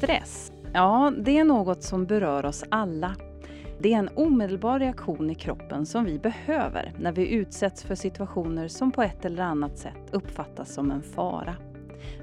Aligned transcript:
Stress, 0.00 0.52
ja 0.72 1.12
det 1.18 1.38
är 1.38 1.44
något 1.44 1.82
som 1.82 2.06
berör 2.06 2.46
oss 2.46 2.64
alla. 2.68 3.16
Det 3.78 3.94
är 3.94 3.98
en 3.98 4.08
omedelbar 4.14 4.78
reaktion 4.78 5.30
i 5.30 5.34
kroppen 5.34 5.86
som 5.86 6.04
vi 6.04 6.18
behöver 6.18 6.92
när 6.98 7.12
vi 7.12 7.28
utsätts 7.28 7.84
för 7.84 7.94
situationer 7.94 8.68
som 8.68 8.92
på 8.92 9.02
ett 9.02 9.24
eller 9.24 9.42
annat 9.42 9.78
sätt 9.78 10.08
uppfattas 10.12 10.74
som 10.74 10.90
en 10.90 11.02
fara. 11.02 11.56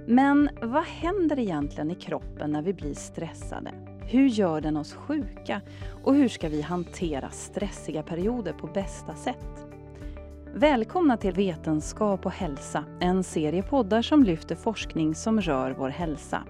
Men 0.07 0.49
vad 0.61 0.83
händer 0.83 1.39
egentligen 1.39 1.91
i 1.91 1.95
kroppen 1.95 2.51
när 2.51 2.61
vi 2.61 2.73
blir 2.73 2.93
stressade? 2.93 3.71
Hur 3.99 4.27
gör 4.27 4.61
den 4.61 4.77
oss 4.77 4.93
sjuka? 4.93 5.61
Och 6.03 6.15
hur 6.15 6.27
ska 6.27 6.49
vi 6.49 6.61
hantera 6.61 7.29
stressiga 7.29 8.03
perioder 8.03 8.53
på 8.53 8.67
bästa 8.67 9.13
sätt? 9.15 9.65
Välkomna 10.53 11.17
till 11.17 11.33
Vetenskap 11.33 12.25
och 12.25 12.31
hälsa, 12.31 12.83
en 12.99 13.23
serie 13.23 13.63
poddar 13.63 14.01
som 14.01 14.23
lyfter 14.23 14.55
forskning 14.55 15.15
som 15.15 15.41
rör 15.41 15.75
vår 15.77 15.89
hälsa. 15.89 16.43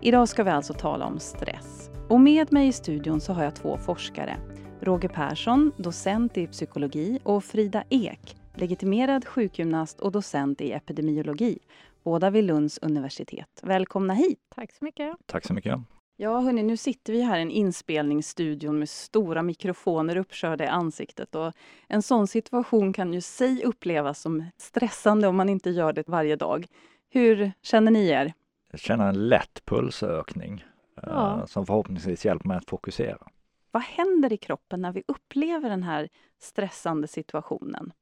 Idag 0.00 0.28
ska 0.28 0.44
vi 0.44 0.50
alltså 0.50 0.72
tala 0.72 1.06
om 1.06 1.18
stress. 1.18 1.90
Och 2.08 2.20
med 2.20 2.52
mig 2.52 2.68
i 2.68 2.72
studion 2.72 3.20
så 3.20 3.32
har 3.32 3.44
jag 3.44 3.54
två 3.54 3.78
forskare. 3.78 4.36
Roger 4.80 5.08
Persson, 5.08 5.72
docent 5.76 6.36
i 6.36 6.46
psykologi 6.46 7.18
och 7.22 7.44
Frida 7.44 7.84
Ek, 7.90 8.36
legitimerad 8.54 9.26
sjukgymnast 9.26 10.00
och 10.00 10.12
docent 10.12 10.60
i 10.60 10.72
epidemiologi, 10.72 11.58
båda 12.04 12.30
vid 12.30 12.44
Lunds 12.44 12.78
universitet. 12.82 13.60
Välkomna 13.62 14.14
hit! 14.14 14.38
Tack 14.54 14.72
så 14.72 14.84
mycket! 14.84 15.16
Tack 15.26 15.46
så 15.46 15.54
mycket! 15.54 15.80
Ja, 16.16 16.40
hörni, 16.40 16.62
nu 16.62 16.76
sitter 16.76 17.12
vi 17.12 17.22
här 17.22 17.38
i 17.38 17.42
en 17.42 17.50
inspelningsstudio 17.50 18.72
med 18.72 18.88
stora 18.88 19.42
mikrofoner 19.42 20.16
uppkörda 20.16 20.64
i 20.64 20.68
ansiktet 20.68 21.34
och 21.34 21.52
en 21.88 22.02
sån 22.02 22.26
situation 22.26 22.92
kan 22.92 23.12
ju 23.14 23.20
sig 23.20 23.64
upplevas 23.64 24.20
som 24.20 24.44
stressande 24.56 25.28
om 25.28 25.36
man 25.36 25.48
inte 25.48 25.70
gör 25.70 25.92
det 25.92 26.08
varje 26.08 26.36
dag. 26.36 26.66
Hur 27.10 27.52
känner 27.62 27.90
ni 27.90 28.08
er? 28.08 28.32
Känner 28.74 29.08
en 29.08 29.28
lätt 29.28 29.64
pulsökning 29.64 30.64
ja. 31.02 31.38
eh, 31.38 31.46
som 31.46 31.66
förhoppningsvis 31.66 32.24
hjälper 32.24 32.48
mig 32.48 32.56
att 32.56 32.70
fokusera. 32.70 33.26
Vad 33.70 33.82
händer 33.82 34.32
i 34.32 34.36
kroppen 34.36 34.82
när 34.82 34.92
vi 34.92 35.02
upplever 35.08 35.70
den 35.70 35.82
här 35.82 36.08
stressande 36.38 37.08
situationen? 37.08 37.92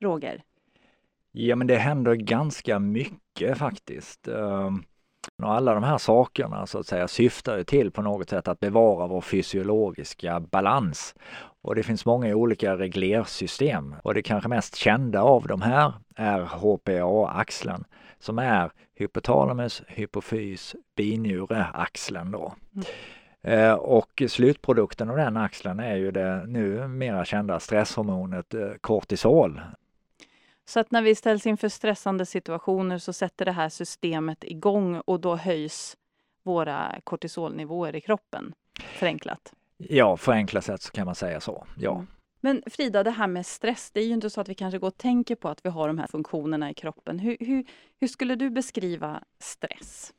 Roger? 0.00 0.42
Ja, 1.32 1.56
men 1.56 1.66
det 1.66 1.76
händer 1.76 2.14
ganska 2.14 2.78
mycket 2.78 3.58
faktiskt. 3.58 4.28
Eh, 4.28 4.70
och 5.42 5.52
alla 5.52 5.74
de 5.74 5.82
här 5.82 5.98
sakerna 5.98 6.66
så 6.66 6.78
att 6.78 6.86
säga 6.86 7.08
syftar 7.08 7.56
ju 7.56 7.64
till 7.64 7.90
på 7.90 8.02
något 8.02 8.28
sätt 8.28 8.48
att 8.48 8.60
bevara 8.60 9.06
vår 9.06 9.20
fysiologiska 9.20 10.40
balans. 10.40 11.14
Och 11.62 11.74
det 11.74 11.82
finns 11.82 12.06
många 12.06 12.36
olika 12.36 12.76
reglersystem 12.76 13.94
och 14.02 14.14
det 14.14 14.22
kanske 14.22 14.48
mest 14.48 14.76
kända 14.76 15.22
av 15.22 15.46
de 15.46 15.62
här 15.62 15.92
är 16.16 16.40
HPA-axeln 16.40 17.84
som 18.20 18.38
är 18.38 18.70
hypotalamus, 18.94 19.82
hypofys, 19.88 20.76
binjureaxeln 20.96 22.30
då. 22.30 22.54
Mm. 22.74 22.86
Eh, 23.42 23.74
och 23.74 24.22
slutprodukten 24.28 25.10
av 25.10 25.16
den 25.16 25.36
axeln 25.36 25.80
är 25.80 25.96
ju 25.96 26.10
det 26.10 26.44
nu 26.46 26.88
mera 26.88 27.24
kända 27.24 27.60
stresshormonet 27.60 28.54
eh, 28.54 28.70
kortisol 28.80 29.60
så 30.68 30.80
att 30.80 30.90
när 30.90 31.02
vi 31.02 31.14
ställs 31.14 31.46
inför 31.46 31.68
stressande 31.68 32.26
situationer 32.26 32.98
så 32.98 33.12
sätter 33.12 33.44
det 33.44 33.52
här 33.52 33.68
systemet 33.68 34.44
igång 34.44 35.00
och 35.04 35.20
då 35.20 35.36
höjs 35.36 35.96
våra 36.42 37.00
kortisolnivåer 37.04 37.96
i 37.96 38.00
kroppen. 38.00 38.52
Förenklat. 38.80 39.52
Ja, 39.76 40.16
förenklat 40.16 40.64
sett 40.64 40.82
så 40.82 40.92
kan 40.92 41.06
man 41.06 41.14
säga 41.14 41.40
så. 41.40 41.66
Ja. 41.76 41.94
Mm. 41.94 42.06
Men 42.40 42.62
Frida, 42.66 43.02
det 43.02 43.10
här 43.10 43.26
med 43.26 43.46
stress, 43.46 43.90
det 43.90 44.00
är 44.00 44.04
ju 44.04 44.12
inte 44.12 44.30
så 44.30 44.40
att 44.40 44.48
vi 44.48 44.54
kanske 44.54 44.78
går 44.78 44.88
och 44.88 44.98
tänker 44.98 45.34
på 45.34 45.48
att 45.48 45.64
vi 45.64 45.68
har 45.68 45.88
de 45.88 45.98
här 45.98 46.06
funktionerna 46.06 46.70
i 46.70 46.74
kroppen. 46.74 47.18
Hur, 47.18 47.36
hur, 47.40 47.64
hur 48.00 48.08
skulle 48.08 48.34
du 48.34 48.50
beskriva 48.50 49.22
stress? 49.38 50.12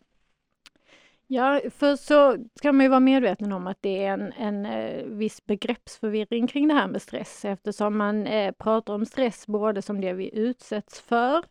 Ja, 1.31 1.61
för 1.69 1.95
så 1.95 2.37
ska 2.55 2.71
man 2.71 2.85
ju 2.85 2.89
vara 2.89 2.99
medveten 2.99 3.51
om 3.51 3.67
att 3.67 3.77
det 3.81 4.03
är 4.03 4.13
en, 4.13 4.33
en 4.33 4.65
eh, 4.65 5.03
viss 5.05 5.45
begreppsförvirring 5.45 6.47
kring 6.47 6.67
det 6.67 6.73
här 6.73 6.87
med 6.87 7.01
stress 7.01 7.45
eftersom 7.45 7.97
man 7.97 8.27
eh, 8.27 8.51
pratar 8.51 8.93
om 8.93 9.05
stress 9.05 9.47
både 9.47 9.81
som 9.81 10.01
det 10.01 10.13
vi 10.13 10.35
utsätts 10.39 11.01
för, 11.01 11.43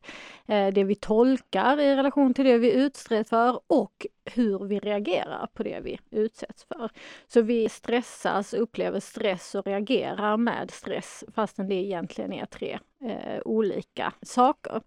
eh, 0.46 0.68
det 0.68 0.84
vi 0.84 0.94
tolkar 0.94 1.80
i 1.80 1.96
relation 1.96 2.34
till 2.34 2.44
det 2.44 2.58
vi 2.58 2.72
utsätts 2.72 3.30
för 3.30 3.60
och 3.66 4.06
hur 4.34 4.64
vi 4.64 4.78
reagerar 4.78 5.48
på 5.54 5.62
det 5.62 5.80
vi 5.80 5.98
utsätts 6.10 6.64
för. 6.64 6.90
Så 7.26 7.42
vi 7.42 7.68
stressas, 7.68 8.54
upplever 8.54 9.00
stress 9.00 9.54
och 9.54 9.66
reagerar 9.66 10.36
med 10.36 10.70
stress 10.70 11.24
fastän 11.34 11.68
det 11.68 11.74
egentligen 11.74 12.32
är 12.32 12.46
tre 12.46 12.78
eh, 13.04 13.40
olika 13.44 14.12
saker. 14.22 14.80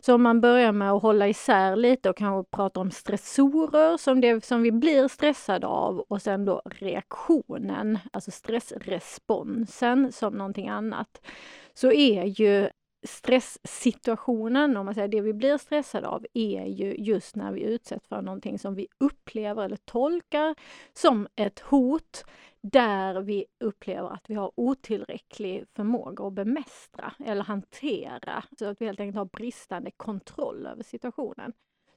Så 0.00 0.14
om 0.14 0.22
man 0.22 0.40
börjar 0.40 0.72
med 0.72 0.92
att 0.92 1.02
hålla 1.02 1.28
isär 1.28 1.76
lite 1.76 2.10
och 2.10 2.16
kanske 2.16 2.50
prata 2.56 2.80
om 2.80 2.90
stressorer 2.90 3.96
som 3.96 4.20
det 4.20 4.44
som 4.44 4.62
vi 4.62 4.72
blir 4.72 5.08
stressade 5.08 5.66
av 5.66 5.98
och 5.98 6.22
sen 6.22 6.44
då 6.44 6.62
reaktionen, 6.64 7.98
alltså 8.12 8.30
stressresponsen 8.30 10.12
som 10.12 10.34
någonting 10.34 10.68
annat. 10.68 11.26
Så 11.74 11.92
är 11.92 12.24
ju 12.24 12.68
stresssituationen, 13.02 14.76
om 14.76 14.86
man 14.86 14.94
säger 14.94 15.08
det 15.08 15.20
vi 15.20 15.32
blir 15.32 15.58
stressade 15.58 16.08
av, 16.08 16.26
är 16.34 16.64
ju 16.64 16.94
just 16.94 17.36
när 17.36 17.52
vi 17.52 17.62
utsätts 17.62 18.08
för 18.08 18.22
någonting 18.22 18.58
som 18.58 18.74
vi 18.74 18.86
upplever 18.98 19.64
eller 19.64 19.76
tolkar 19.76 20.54
som 20.92 21.28
ett 21.36 21.60
hot 21.60 22.24
där 22.60 23.20
vi 23.20 23.44
upplever 23.60 24.10
att 24.10 24.30
vi 24.30 24.34
har 24.34 24.52
otillräcklig 24.54 25.64
förmåga 25.76 26.24
att 26.24 26.32
bemästra 26.32 27.12
eller 27.24 27.42
hantera, 27.42 28.44
så 28.58 28.64
att 28.64 28.80
vi 28.80 28.86
helt 28.86 29.00
enkelt 29.00 29.16
har 29.16 29.24
bristande 29.24 29.90
kontroll 29.90 30.66
över 30.66 30.82
situationen. 30.82 31.52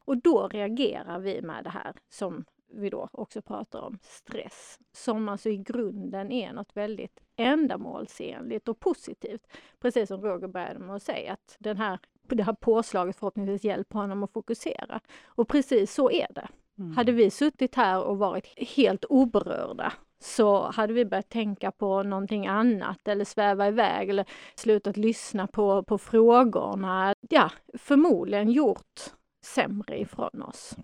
Och 0.06 0.18
då 0.18 0.48
reagerar 0.48 1.20
vi 1.20 1.42
med 1.42 1.64
det 1.64 1.70
här 1.70 1.94
som 2.10 2.46
vi 2.74 2.90
då 2.90 3.10
också 3.12 3.42
pratar 3.42 3.82
om, 3.82 4.00
stress, 4.02 4.80
som 4.92 5.30
alltså 5.30 5.50
i 5.50 5.58
grunden 5.58 6.32
är 6.32 6.54
något 6.54 6.72
väldigt 6.74 7.20
ändamålsenligt 7.36 8.68
och 8.68 8.80
positivt. 8.80 9.48
Precis 9.80 10.08
som 10.08 10.22
Roger 10.22 10.48
började 10.48 10.80
med 10.80 10.96
att 10.96 11.04
säga, 11.04 11.34
att 11.34 11.56
den 11.60 11.78
här, 11.78 12.00
det 12.22 12.44
här 12.44 12.54
påslaget 12.54 13.16
förhoppningsvis 13.16 13.64
hjälper 13.64 14.00
honom 14.00 14.24
att 14.24 14.34
fokusera. 14.34 15.00
Och 15.26 15.48
precis 15.48 15.94
så 15.94 16.12
är 16.12 16.28
det. 16.34 16.48
Mm. 16.78 16.98
Hade 16.98 17.12
vi 17.12 17.32
suttit 17.32 17.76
här 17.76 18.04
och 18.04 18.18
varit 18.18 18.60
helt 18.76 19.06
oberörda 19.06 19.94
så 20.20 20.72
hade 20.72 20.94
vi 20.94 21.06
börjat 21.06 21.30
tänka 21.30 21.72
på 21.72 22.04
någonting 22.04 22.48
annat 22.48 23.08
eller 23.08 23.26
sväva 23.26 23.68
iväg 23.68 24.10
eller 24.10 24.26
slutat 24.56 24.98
lyssna 24.98 25.48
på, 25.48 25.84
på 25.84 25.98
frågorna. 25.98 27.16
Ja, 27.30 27.52
förmodligen 27.78 28.52
gjort 28.52 29.00
sämre 29.46 30.00
ifrån 30.00 30.42
oss. 30.42 30.76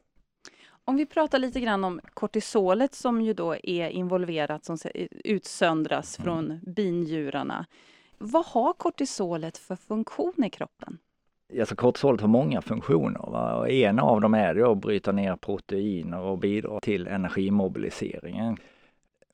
Om 0.89 0.95
vi 0.95 1.05
pratar 1.05 1.39
lite 1.39 1.59
grann 1.59 1.83
om 1.83 1.99
kortisolet 2.13 2.93
som 2.93 3.21
ju 3.21 3.33
då 3.33 3.55
är 3.63 3.89
involverat, 3.89 4.65
som 4.65 4.77
utsöndras 5.23 6.19
mm. 6.19 6.25
från 6.25 6.59
binjurarna. 6.75 7.65
Vad 8.17 8.45
har 8.45 8.73
kortisolet 8.73 9.57
för 9.57 9.75
funktion 9.75 10.43
i 10.43 10.49
kroppen? 10.49 10.97
Alltså 11.59 11.75
kortisolet 11.75 12.21
har 12.21 12.27
många 12.27 12.61
funktioner. 12.61 13.19
Va? 13.19 13.55
Och 13.55 13.69
en 13.69 13.99
av 13.99 14.21
dem 14.21 14.33
är 14.33 14.71
att 14.71 14.77
bryta 14.77 15.11
ner 15.11 15.35
proteiner 15.35 16.19
och 16.19 16.37
bidra 16.37 16.79
till 16.79 17.07
energimobiliseringen 17.07 18.57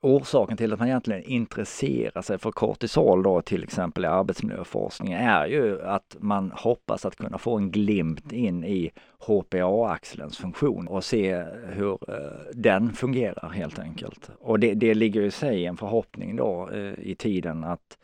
orsaken 0.03 0.58
till 0.58 0.74
att 0.74 0.80
man 0.80 0.88
egentligen 0.88 1.24
intresserar 1.24 2.22
sig 2.22 2.38
för 2.38 2.52
kortisol 2.52 3.24
då 3.24 3.41
till 3.41 3.64
exempel 3.64 4.03
i 4.03 4.08
arbetsmiljöforskning 4.08 5.14
är 5.14 5.46
ju 5.46 5.81
att 5.81 6.16
man 6.19 6.52
hoppas 6.56 7.06
att 7.06 7.16
kunna 7.16 7.38
få 7.38 7.58
en 7.58 7.72
glimt 7.72 8.31
in 8.31 8.63
i 8.63 8.92
HPA-axelns 9.19 10.38
funktion 10.38 10.88
och 10.88 11.03
se 11.03 11.44
hur 11.69 11.92
eh, 11.92 12.53
den 12.53 12.94
fungerar 12.94 13.50
helt 13.50 13.80
enkelt. 13.80 14.30
Och 14.40 14.59
det, 14.59 14.74
det 14.74 14.94
ligger 14.94 15.22
i 15.22 15.31
sig 15.31 15.66
en 15.66 15.78
förhoppning 15.78 16.36
då 16.36 16.69
eh, 16.69 16.94
i 17.00 17.16
tiden 17.16 17.63
att 17.63 17.97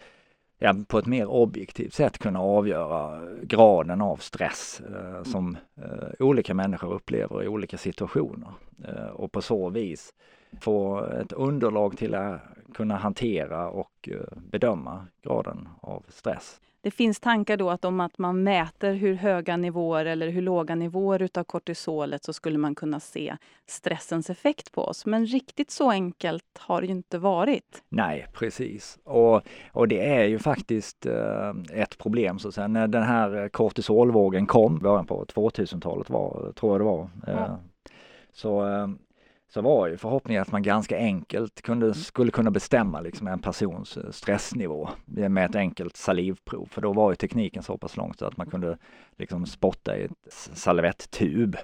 ja, 0.60 0.76
på 0.88 1.00
ett 1.00 1.06
mer 1.06 1.26
objektivt 1.26 1.94
sätt 1.94 2.18
kunna 2.18 2.42
avgöra 2.42 3.22
graden 3.42 4.02
av 4.02 4.18
stress 4.18 4.82
eh, 4.82 5.24
som 5.24 5.58
eh, 5.78 6.08
olika 6.26 6.54
människor 6.54 6.94
upplever 6.94 7.44
i 7.44 7.48
olika 7.48 7.78
situationer. 7.78 8.50
Eh, 8.88 9.08
och 9.08 9.32
på 9.32 9.42
så 9.42 9.70
vis 9.70 10.14
få 10.62 11.06
ett 11.06 11.32
underlag 11.32 11.98
till 11.98 12.16
att 12.16 12.42
kunna 12.74 12.96
hantera 12.96 13.70
och 13.70 14.10
eh, 14.12 14.38
bedöma 14.38 15.08
graden 15.24 15.70
av 15.82 16.06
stress. 16.08 16.60
Det 16.82 16.92
finns 16.92 17.20
tankar 17.20 17.58
då 17.58 17.70
att 17.70 17.86
om 17.86 18.00
att 18.00 18.18
man 18.18 18.44
mäter 18.44 18.94
hur 18.94 19.14
höga 19.14 19.58
nivåer 19.58 20.06
eller 20.06 20.30
hur 20.30 20.42
låga 20.42 20.76
nivåer 20.76 21.22
utav 21.22 21.44
kortisolet 21.44 22.24
så 22.24 22.34
skulle 22.34 22.58
man 22.58 22.76
kunna 22.76 23.00
se 23.00 23.36
stressens 23.66 24.30
effekt 24.30 24.72
på 24.72 24.84
oss. 24.84 25.06
Men 25.06 25.26
riktigt 25.26 25.72
så 25.72 25.92
enkelt 25.92 26.44
har 26.60 26.82
det 26.82 26.88
ju 26.88 26.94
inte 26.94 27.18
varit. 27.18 27.84
Nej, 27.90 28.28
precis. 28.34 29.00
Och, 29.04 29.42
och 29.72 29.88
det 29.88 30.10
är 30.10 30.24
ju 30.24 30.40
faktiskt 30.40 31.06
eh, 31.06 31.54
ett 31.74 31.98
problem. 31.98 32.40
Så 32.40 32.52
sen 32.52 32.74
när 32.74 32.88
den 32.88 33.04
här 33.04 33.50
kortisolvågen 33.50 34.46
kom, 34.48 34.80
början 34.80 35.06
på 35.06 35.26
2000-talet 35.26 36.10
var, 36.10 36.52
tror 36.56 36.74
jag 36.74 36.82
det 36.82 36.86
var, 36.86 37.10
eh, 37.28 37.46
ja. 37.48 37.60
så 38.32 38.64
så 39.50 39.62
var 39.62 39.88
ju 39.88 39.98
förhoppningen 39.98 40.42
att 40.42 40.52
man 40.52 40.64
ganska 40.64 40.98
enkelt 40.98 41.62
kunde, 41.62 41.86
mm. 41.86 41.94
skulle 41.94 42.32
kunna 42.32 42.52
bestämma 42.52 43.02
liksom 43.02 43.28
en 43.28 43.40
persons 43.40 43.98
eh, 43.98 44.12
stressnivå 44.12 44.90
med 45.06 45.50
ett 45.50 45.56
enkelt 45.56 45.98
salivprov. 45.98 46.66
För 46.72 46.82
då 46.82 46.94
var 46.94 47.12
ju 47.12 47.16
tekniken 47.16 47.64
så 47.64 47.78
pass 47.78 47.98
långt 47.98 48.20
så 48.20 48.26
att 48.26 48.38
man 48.38 48.48
kunde 48.50 48.78
liksom 49.18 49.46
spotta 49.46 49.98
i 49.98 50.04
ett 50.04 50.12
salvettub 50.54 51.58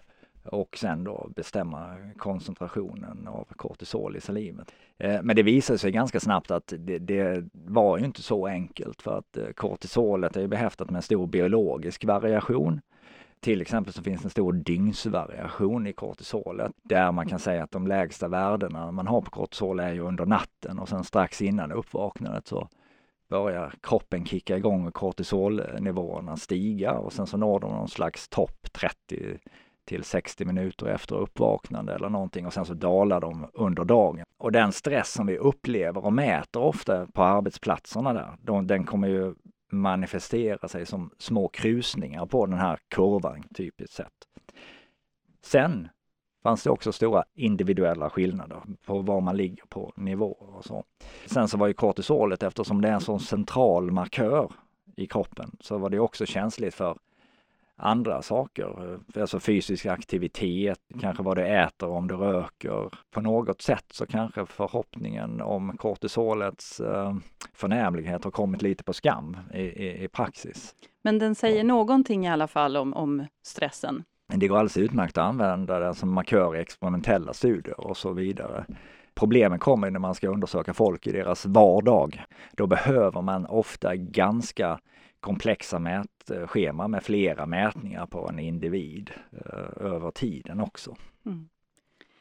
och 0.45 0.77
sen 0.77 1.03
då 1.03 1.29
bestämma 1.35 1.95
koncentrationen 2.17 3.27
av 3.27 3.47
kortisol 3.55 4.15
i 4.15 4.21
salivet. 4.21 4.73
Eh, 4.97 5.21
men 5.23 5.35
det 5.35 5.43
visade 5.43 5.79
sig 5.79 5.91
ganska 5.91 6.19
snabbt 6.19 6.51
att 6.51 6.73
det, 6.77 6.99
det, 6.99 7.43
var 7.53 7.97
ju 7.97 8.05
inte 8.05 8.21
så 8.21 8.47
enkelt 8.47 9.01
för 9.01 9.17
att 9.17 9.37
eh, 9.37 9.47
kortisolet 9.55 10.37
är 10.37 10.47
behäftat 10.47 10.89
med 10.89 10.95
en 10.95 11.01
stor 11.01 11.27
biologisk 11.27 12.05
variation. 12.05 12.81
Till 13.45 13.61
exempel 13.61 13.93
så 13.93 14.03
finns 14.03 14.23
en 14.23 14.29
stor 14.29 14.53
dygnsvariation 14.53 15.87
i 15.87 15.93
kortisolet 15.93 16.71
där 16.83 17.11
man 17.11 17.27
kan 17.27 17.39
säga 17.39 17.63
att 17.63 17.71
de 17.71 17.87
lägsta 17.87 18.27
värdena 18.27 18.91
man 18.91 19.07
har 19.07 19.21
på 19.21 19.31
kortisol 19.31 19.79
är 19.79 19.93
ju 19.93 19.99
under 19.99 20.25
natten 20.25 20.79
och 20.79 20.89
sen 20.89 21.03
strax 21.03 21.41
innan 21.41 21.71
uppvaknandet 21.71 22.47
så 22.47 22.69
börjar 23.29 23.73
kroppen 23.81 24.25
kicka 24.25 24.57
igång 24.57 24.87
och 24.87 24.93
kortisolnivåerna 24.93 26.37
stiga 26.37 26.93
och 26.93 27.13
sen 27.13 27.27
så 27.27 27.37
når 27.37 27.59
de 27.59 27.71
någon 27.71 27.87
slags 27.87 28.29
topp 28.29 28.67
30 28.73 29.37
till 29.87 30.03
60 30.03 30.45
minuter 30.45 30.85
efter 30.85 31.15
uppvaknande 31.15 31.95
eller 31.95 32.09
någonting 32.09 32.45
och 32.45 32.53
sen 32.53 32.65
så 32.65 32.73
dalar 32.73 33.21
de 33.21 33.49
under 33.53 33.85
dagen. 33.85 34.25
Och 34.37 34.51
den 34.51 34.71
stress 34.71 35.11
som 35.11 35.27
vi 35.27 35.37
upplever 35.37 36.05
och 36.05 36.13
mäter 36.13 36.61
ofta 36.61 37.07
på 37.07 37.23
arbetsplatserna 37.23 38.13
där, 38.13 38.61
den 38.61 38.83
kommer 38.83 39.07
ju 39.07 39.33
manifestera 39.71 40.67
sig 40.67 40.85
som 40.85 41.11
små 41.17 41.47
krusningar 41.47 42.25
på 42.25 42.45
den 42.45 42.59
här 42.59 42.79
kurvan 42.87 43.43
typiskt 43.53 43.95
sett. 43.95 44.13
Sen 45.41 45.89
fanns 46.43 46.63
det 46.63 46.69
också 46.69 46.91
stora 46.91 47.23
individuella 47.33 48.09
skillnader 48.09 48.61
på 48.85 48.99
var 48.99 49.21
man 49.21 49.37
ligger 49.37 49.65
på 49.65 49.93
nivåer 49.95 50.55
och 50.55 50.65
så. 50.65 50.83
Sen 51.25 51.47
så 51.47 51.57
var 51.57 51.67
ju 51.67 51.73
kortisolet, 51.73 52.43
eftersom 52.43 52.81
det 52.81 52.87
är 52.87 52.93
en 52.93 53.01
sån 53.01 53.19
central 53.19 53.91
markör 53.91 54.51
i 54.95 55.07
kroppen, 55.07 55.57
så 55.59 55.77
var 55.77 55.89
det 55.89 55.99
också 55.99 56.25
känsligt 56.25 56.73
för 56.73 56.97
andra 57.77 58.21
saker. 58.21 58.99
Alltså 59.19 59.39
fysisk 59.39 59.85
aktivitet, 59.85 60.79
kanske 61.01 61.23
vad 61.23 61.37
du 61.37 61.47
äter, 61.47 61.89
om 61.89 62.07
du 62.07 62.15
röker. 62.15 62.89
På 63.11 63.21
något 63.21 63.61
sätt 63.61 63.85
så 63.91 64.05
kanske 64.05 64.45
förhoppningen 64.45 65.41
om 65.41 65.77
kortisolets 65.77 66.79
eh, 66.79 67.15
förnämlighet 67.53 68.23
har 68.23 68.31
kommit 68.31 68.61
lite 68.61 68.83
på 68.83 68.93
skam 68.93 69.37
i, 69.53 69.61
i, 69.61 70.03
i 70.03 70.07
praxis. 70.07 70.75
Men 71.03 71.19
den 71.19 71.35
säger 71.35 71.63
någonting 71.63 72.25
i 72.25 72.29
alla 72.29 72.47
fall 72.47 72.77
om, 72.77 72.93
om 72.93 73.25
stressen? 73.45 74.03
Det 74.27 74.47
går 74.47 74.57
alldeles 74.57 74.77
utmärkt 74.77 75.17
att 75.17 75.27
använda 75.27 75.79
den 75.79 75.95
som 75.95 76.13
markör 76.13 76.55
i 76.55 76.59
experimentella 76.59 77.33
studier 77.33 77.79
och 77.79 77.97
så 77.97 78.13
vidare. 78.13 78.65
Problemen 79.15 79.59
kommer 79.59 79.91
när 79.91 79.99
man 79.99 80.15
ska 80.15 80.29
undersöka 80.29 80.73
folk 80.73 81.07
i 81.07 81.11
deras 81.11 81.45
vardag. 81.45 82.23
Då 82.51 82.67
behöver 82.67 83.21
man 83.21 83.45
ofta 83.45 83.95
ganska 83.95 84.79
komplexa 85.25 85.79
mätschema 85.79 86.87
med 86.87 87.03
flera 87.03 87.45
mätningar 87.45 88.05
på 88.05 88.29
en 88.29 88.39
individ 88.39 89.11
eh, 89.31 89.85
över 89.85 90.11
tiden 90.11 90.59
också. 90.59 90.95
Mm. 91.25 91.49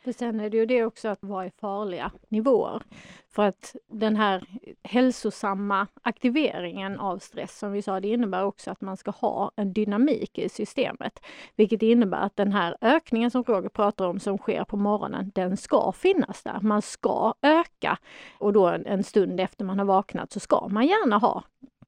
För 0.05 0.13
sen 0.13 0.41
är 0.41 0.51
det 0.51 0.57
ju 0.57 0.67
det 0.67 0.85
också 0.85 1.09
att 1.09 1.23
vara 1.23 1.47
i 1.47 1.51
farliga 1.61 2.13
nivåer. 2.29 2.83
För 3.31 3.43
att 3.43 3.77
den 3.91 4.17
här 4.17 4.45
hälsosamma 4.83 5.87
aktiveringen 6.03 7.01
av 7.01 7.19
stress 7.19 7.59
som 7.59 7.73
vi 7.73 7.83
sa, 7.83 8.01
det 8.01 8.09
innebär 8.09 8.45
också 8.45 8.71
att 8.71 8.81
man 8.81 8.97
ska 8.97 9.11
ha 9.11 9.51
en 9.57 9.73
dynamik 9.73 10.39
i 10.39 10.49
systemet. 10.49 11.21
Vilket 11.57 11.83
innebär 11.83 12.19
att 12.19 12.37
den 12.37 12.53
här 12.53 12.77
ökningen 12.81 13.31
som 13.31 13.43
Roger 13.43 13.69
pratar 13.69 14.07
om 14.07 14.21
som 14.21 14.39
sker 14.39 14.65
på 14.65 14.77
morgonen, 14.77 15.33
den 15.35 15.57
ska 15.57 15.93
finnas 15.93 16.43
där. 16.43 16.59
Man 16.61 16.83
ska 16.83 17.35
öka 17.43 17.99
och 18.39 18.53
då 18.53 18.67
en 18.67 19.05
stund 19.05 19.41
efter 19.41 19.65
man 19.65 19.79
har 19.79 19.87
vaknat 19.87 20.33
så 20.33 20.41
ska 20.41 20.69
man 20.69 20.87
gärna 20.87 21.19
ha 21.19 21.45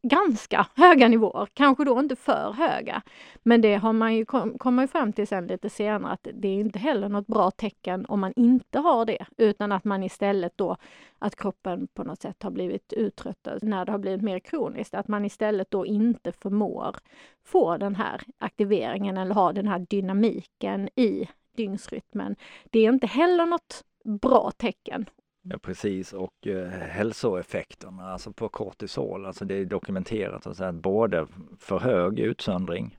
ganska 0.08 0.66
höga 0.74 1.08
nivåer, 1.08 1.48
kanske 1.54 1.84
då 1.84 1.98
inte 1.98 2.16
för 2.16 2.52
höga. 2.52 3.02
Men 3.42 3.60
det 3.60 3.74
har 3.74 3.92
man 3.92 4.14
ju 4.14 4.24
kom, 4.24 4.58
kommer 4.58 4.86
fram 4.86 5.12
till 5.12 5.26
sen 5.26 5.46
lite 5.46 5.70
senare 5.70 6.12
att 6.12 6.28
det 6.34 6.48
är 6.48 6.60
inte 6.60 6.78
heller 6.78 7.08
något 7.08 7.26
bra 7.26 7.50
tecken 7.50 8.06
om 8.06 8.20
man 8.20 8.32
inte 8.36 8.78
har 8.78 9.04
det, 9.04 9.26
utan 9.36 9.72
att 9.72 9.84
man 9.84 10.02
istället 10.02 10.52
då 10.56 10.76
att 11.18 11.36
kroppen 11.36 11.88
på 11.94 12.04
något 12.04 12.22
sätt 12.22 12.42
har 12.42 12.50
blivit 12.50 12.92
uttröttad 12.92 13.62
när 13.62 13.84
det 13.84 13.92
har 13.92 13.98
blivit 13.98 14.22
mer 14.22 14.38
kroniskt, 14.38 14.94
att 14.94 15.08
man 15.08 15.24
istället 15.24 15.70
då 15.70 15.86
inte 15.86 16.32
förmår 16.32 16.96
få 17.44 17.76
den 17.76 17.96
här 17.96 18.22
aktiveringen 18.38 19.16
eller 19.16 19.34
ha 19.34 19.52
den 19.52 19.68
här 19.68 19.78
dynamiken 19.78 20.88
i 20.94 21.28
dygnsrytmen. 21.56 22.36
Det 22.70 22.78
är 22.78 22.92
inte 22.92 23.06
heller 23.06 23.46
något 23.46 23.84
bra 24.04 24.50
tecken 24.50 25.06
Ja 25.50 25.58
precis 25.58 26.12
och 26.12 26.46
eh, 26.46 26.68
hälsoeffekterna 26.68 28.12
alltså 28.12 28.32
på 28.32 28.48
kortisol, 28.48 29.26
alltså 29.26 29.44
det 29.44 29.54
är 29.54 29.64
dokumenterat 29.64 30.46
att 30.46 30.74
både 30.74 31.26
för 31.58 31.78
hög 31.78 32.18
utsöndring 32.18 32.98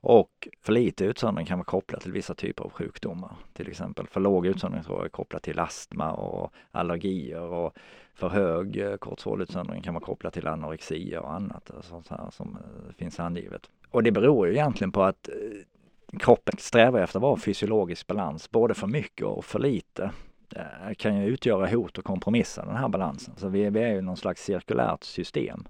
och 0.00 0.48
för 0.60 0.72
lite 0.72 1.04
utsöndring 1.04 1.46
kan 1.46 1.58
vara 1.58 1.64
kopplat 1.64 2.00
till 2.00 2.12
vissa 2.12 2.34
typer 2.34 2.64
av 2.64 2.70
sjukdomar. 2.70 3.36
Till 3.52 3.68
exempel 3.68 4.06
för 4.06 4.20
låg 4.20 4.46
utsöndring 4.46 4.82
så 4.82 5.02
är 5.02 5.08
kopplat 5.08 5.42
till 5.42 5.58
astma 5.58 6.12
och 6.12 6.52
allergier 6.70 7.40
och 7.40 7.72
för 8.14 8.28
hög 8.28 8.76
eh, 8.76 8.96
kortisolutsöndring 8.96 9.82
kan 9.82 9.94
vara 9.94 10.04
kopplat 10.04 10.34
till 10.34 10.46
anorexia 10.46 11.20
och 11.20 11.32
annat 11.32 11.70
eh, 11.70 11.80
sånt 11.80 12.08
här 12.08 12.30
som 12.30 12.56
eh, 12.56 12.94
finns 12.96 13.20
angivet. 13.20 13.70
Och 13.90 14.02
det 14.02 14.12
beror 14.12 14.46
ju 14.46 14.52
egentligen 14.52 14.92
på 14.92 15.02
att 15.02 15.28
eh, 15.28 16.18
kroppen 16.18 16.54
strävar 16.58 17.00
efter 17.00 17.18
att 17.18 17.22
vara 17.22 17.36
fysiologisk 17.36 18.06
balans, 18.06 18.50
både 18.50 18.74
för 18.74 18.86
mycket 18.86 19.26
och 19.26 19.44
för 19.44 19.58
lite. 19.58 20.10
Eh, 20.56 20.94
kan 20.94 21.16
ju 21.16 21.26
utgöra 21.26 21.66
hot 21.66 21.98
och 21.98 22.04
kompromissa 22.04 22.64
den 22.64 22.76
här 22.76 22.88
balansen. 22.88 23.34
Så 23.36 23.48
vi, 23.48 23.70
vi 23.70 23.80
är 23.80 23.92
ju 23.94 24.00
någon 24.00 24.16
slags 24.16 24.44
cirkulärt 24.44 25.04
system. 25.04 25.64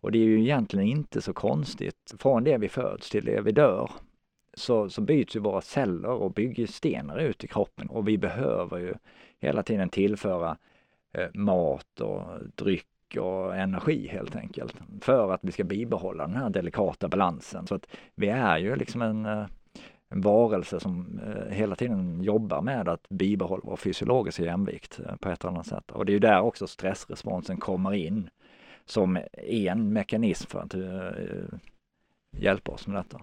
Och 0.00 0.12
det 0.12 0.18
är 0.18 0.24
ju 0.24 0.40
egentligen 0.40 0.86
inte 0.86 1.22
så 1.22 1.32
konstigt. 1.32 2.14
Från 2.18 2.44
det 2.44 2.58
vi 2.58 2.68
föds 2.68 3.10
till 3.10 3.24
det 3.24 3.40
vi 3.40 3.52
dör 3.52 3.90
så, 4.54 4.90
så 4.90 5.00
byts 5.00 5.36
ju 5.36 5.40
våra 5.40 5.60
celler 5.60 6.10
och 6.10 6.32
byggstenar 6.32 7.18
ut 7.18 7.44
i 7.44 7.48
kroppen 7.48 7.88
och 7.88 8.08
vi 8.08 8.18
behöver 8.18 8.78
ju 8.78 8.94
hela 9.40 9.62
tiden 9.62 9.88
tillföra 9.88 10.56
eh, 11.12 11.28
mat 11.34 12.00
och 12.00 12.22
dryck 12.54 13.16
och 13.20 13.56
energi 13.56 14.08
helt 14.08 14.36
enkelt 14.36 14.74
för 15.00 15.32
att 15.32 15.40
vi 15.44 15.52
ska 15.52 15.64
bibehålla 15.64 16.26
den 16.26 16.36
här 16.36 16.50
delikata 16.50 17.08
balansen. 17.08 17.66
Så 17.66 17.74
att 17.74 17.86
vi 18.14 18.28
är 18.28 18.58
ju 18.58 18.76
liksom 18.76 19.02
en 19.02 19.26
eh, 19.26 19.46
en 20.10 20.20
varelse 20.20 20.80
som 20.80 21.20
eh, 21.26 21.52
hela 21.52 21.76
tiden 21.76 22.22
jobbar 22.22 22.62
med 22.62 22.88
att 22.88 23.08
bibehålla 23.08 23.62
vår 23.64 23.76
fysiologiska 23.76 24.44
jämvikt 24.44 25.00
eh, 25.06 25.16
på 25.16 25.28
ett 25.28 25.44
eller 25.44 25.52
annat 25.52 25.66
sätt. 25.66 25.90
Och 25.90 26.06
det 26.06 26.12
är 26.12 26.14
ju 26.14 26.18
där 26.18 26.40
också 26.40 26.66
stressresponsen 26.66 27.56
kommer 27.56 27.94
in 27.94 28.30
som 28.84 29.18
en 29.32 29.92
mekanism 29.92 30.50
för 30.50 30.60
att 30.60 30.74
eh, 30.74 31.58
hjälpa 32.36 32.72
oss 32.72 32.86
med 32.86 32.96
detta. 32.96 33.20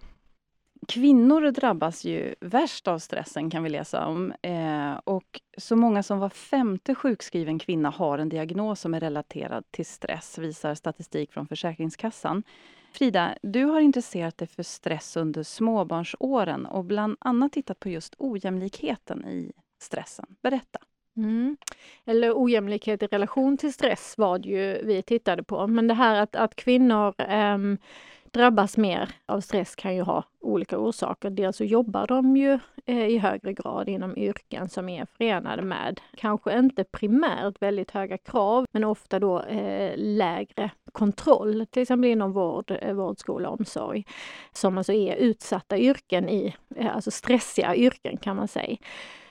Kvinnor 0.87 1.51
drabbas 1.51 2.05
ju 2.05 2.35
värst 2.39 2.87
av 2.87 2.99
stressen 2.99 3.49
kan 3.49 3.63
vi 3.63 3.69
läsa 3.69 4.05
om. 4.05 4.33
och 5.03 5.41
så 5.57 5.75
många 5.75 6.03
som 6.03 6.19
var 6.19 6.29
femte 6.29 6.95
sjukskriven 6.95 7.59
kvinna 7.59 7.89
har 7.89 8.17
en 8.17 8.29
diagnos 8.29 8.79
som 8.79 8.93
är 8.93 8.99
relaterad 8.99 9.63
till 9.71 9.85
stress, 9.85 10.37
visar 10.37 10.75
statistik 10.75 11.31
från 11.31 11.47
Försäkringskassan. 11.47 12.43
Frida, 12.95 13.37
du 13.41 13.65
har 13.65 13.79
intresserat 13.79 14.37
dig 14.37 14.47
för 14.47 14.63
stress 14.63 15.17
under 15.17 15.43
småbarnsåren 15.43 16.65
och 16.65 16.85
bland 16.85 17.17
annat 17.19 17.51
tittat 17.51 17.79
på 17.79 17.89
just 17.89 18.15
ojämlikheten 18.17 19.25
i 19.25 19.51
stressen. 19.81 20.25
Berätta. 20.41 20.79
Mm. 21.17 21.57
Eller 22.05 22.33
ojämlikhet 22.35 23.03
i 23.03 23.07
relation 23.07 23.57
till 23.57 23.73
stress 23.73 24.17
var 24.17 24.39
det 24.39 24.49
ju 24.49 24.85
vi 24.85 25.01
tittade 25.01 25.43
på. 25.43 25.67
Men 25.67 25.87
det 25.87 25.93
här 25.93 26.21
att, 26.21 26.35
att 26.35 26.55
kvinnor 26.55 27.13
um, 27.31 27.77
drabbas 28.35 28.77
mer 28.77 29.09
av 29.25 29.41
stress 29.41 29.75
kan 29.75 29.95
ju 29.95 30.01
ha 30.01 30.23
olika 30.41 30.77
orsaker. 30.77 31.29
Dels 31.29 31.57
så 31.57 31.63
jobbar 31.63 32.07
de 32.07 32.37
ju 32.37 32.59
eh, 32.85 33.05
i 33.05 33.17
högre 33.17 33.53
grad 33.53 33.89
inom 33.89 34.17
yrken 34.17 34.69
som 34.69 34.89
är 34.89 35.05
förenade 35.05 35.61
med 35.61 36.01
kanske 36.17 36.59
inte 36.59 36.83
primärt 36.83 37.61
väldigt 37.61 37.91
höga 37.91 38.17
krav, 38.17 38.65
men 38.71 38.83
ofta 38.83 39.19
då 39.19 39.41
eh, 39.41 39.93
lägre 39.97 40.71
kontroll, 40.91 41.65
till 41.71 41.81
exempel 41.81 42.09
inom 42.09 42.31
vård, 42.31 42.77
eh, 42.81 42.93
vård, 42.93 43.19
skola 43.19 43.49
och 43.49 43.59
omsorg, 43.59 44.05
som 44.53 44.77
alltså 44.77 44.93
är 44.93 45.15
utsatta 45.15 45.77
yrken 45.77 46.29
i, 46.29 46.55
alltså 46.91 47.11
stressiga 47.11 47.75
yrken 47.75 48.17
kan 48.17 48.35
man 48.35 48.47
säga. 48.47 48.77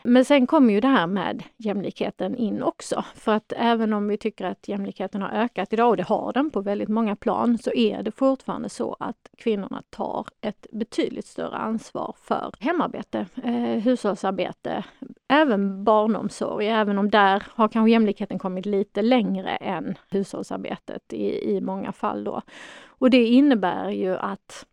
Men 0.06 0.24
sen 0.24 0.46
kommer 0.46 0.72
ju 0.72 0.80
det 0.80 0.88
här 0.88 1.06
med 1.06 1.42
jämlikheten 1.56 2.36
in 2.36 2.62
också. 2.62 3.04
För 3.14 3.32
att 3.32 3.52
även 3.56 3.92
om 3.92 4.08
vi 4.08 4.16
tycker 4.16 4.44
att 4.44 4.68
jämlikheten 4.68 5.22
har 5.22 5.28
ökat 5.28 5.72
idag, 5.72 5.88
och 5.88 5.96
det 5.96 6.02
har 6.02 6.32
den 6.32 6.50
på 6.50 6.60
väldigt 6.60 6.88
många 6.88 7.16
plan, 7.16 7.58
så 7.58 7.72
är 7.72 8.02
det 8.02 8.10
fortfarande 8.10 8.68
så 8.68 8.96
att 9.00 9.30
kvinnorna 9.38 9.82
tar 9.90 10.26
ett 10.40 10.66
betydligt 10.72 11.26
större 11.26 11.56
ansvar 11.56 12.14
för 12.22 12.52
hemarbete, 12.60 13.26
eh, 13.44 13.82
hushållsarbete, 13.82 14.84
även 15.28 15.84
barnomsorg, 15.84 16.68
även 16.68 16.98
om 16.98 17.10
där 17.10 17.42
har 17.50 17.68
kanske 17.68 17.90
jämlikheten 17.90 18.38
kommit 18.38 18.66
lite 18.66 19.02
längre 19.02 19.56
än 19.56 19.94
hushållsarbetet 20.10 21.12
i, 21.12 21.56
i 21.56 21.60
många 21.60 21.92
fall 21.92 22.24
då. 22.24 22.42
Och 22.86 23.10
det 23.10 23.26
innebär 23.26 23.90
ju 23.90 24.16
att 24.16 24.66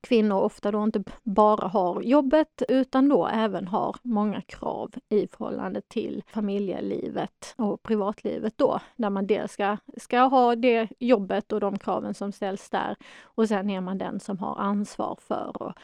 kvinnor 0.00 0.36
ofta 0.36 0.70
då 0.70 0.84
inte 0.84 1.02
bara 1.22 1.68
har 1.68 2.02
jobbet 2.02 2.62
utan 2.68 3.08
då 3.08 3.26
även 3.26 3.68
har 3.68 3.96
många 4.02 4.40
krav 4.40 4.92
i 5.08 5.26
förhållande 5.26 5.80
till 5.80 6.22
familjelivet 6.26 7.54
och 7.56 7.82
privatlivet 7.82 8.54
då, 8.56 8.80
där 8.96 9.10
man 9.10 9.26
dels 9.26 9.52
ska, 9.52 9.76
ska 9.96 10.20
ha 10.20 10.56
det 10.56 10.88
jobbet 10.98 11.52
och 11.52 11.60
de 11.60 11.78
kraven 11.78 12.14
som 12.14 12.32
ställs 12.32 12.70
där 12.70 12.96
och 13.22 13.48
sen 13.48 13.70
är 13.70 13.80
man 13.80 13.98
den 13.98 14.20
som 14.20 14.38
har 14.38 14.56
ansvar 14.56 15.18
för 15.20 15.68
att 15.68 15.76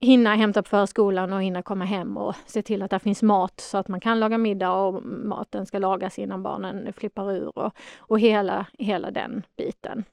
hinna 0.00 0.34
hämta 0.34 0.62
på 0.62 0.68
förskolan 0.68 1.32
och 1.32 1.42
hinna 1.42 1.62
komma 1.62 1.84
hem 1.84 2.16
och 2.16 2.34
se 2.46 2.62
till 2.62 2.82
att 2.82 2.90
det 2.90 2.98
finns 2.98 3.22
mat 3.22 3.60
så 3.60 3.78
att 3.78 3.88
man 3.88 4.00
kan 4.00 4.20
laga 4.20 4.38
middag 4.38 4.72
och 4.72 5.02
maten 5.04 5.66
ska 5.66 5.78
lagas 5.78 6.18
innan 6.18 6.42
barnen 6.42 6.92
flippar 6.92 7.32
ur 7.32 7.58
och, 7.58 7.72
och 7.98 8.20
hela, 8.20 8.66
hela 8.78 9.10
den 9.10 9.42
biten. 9.56 10.04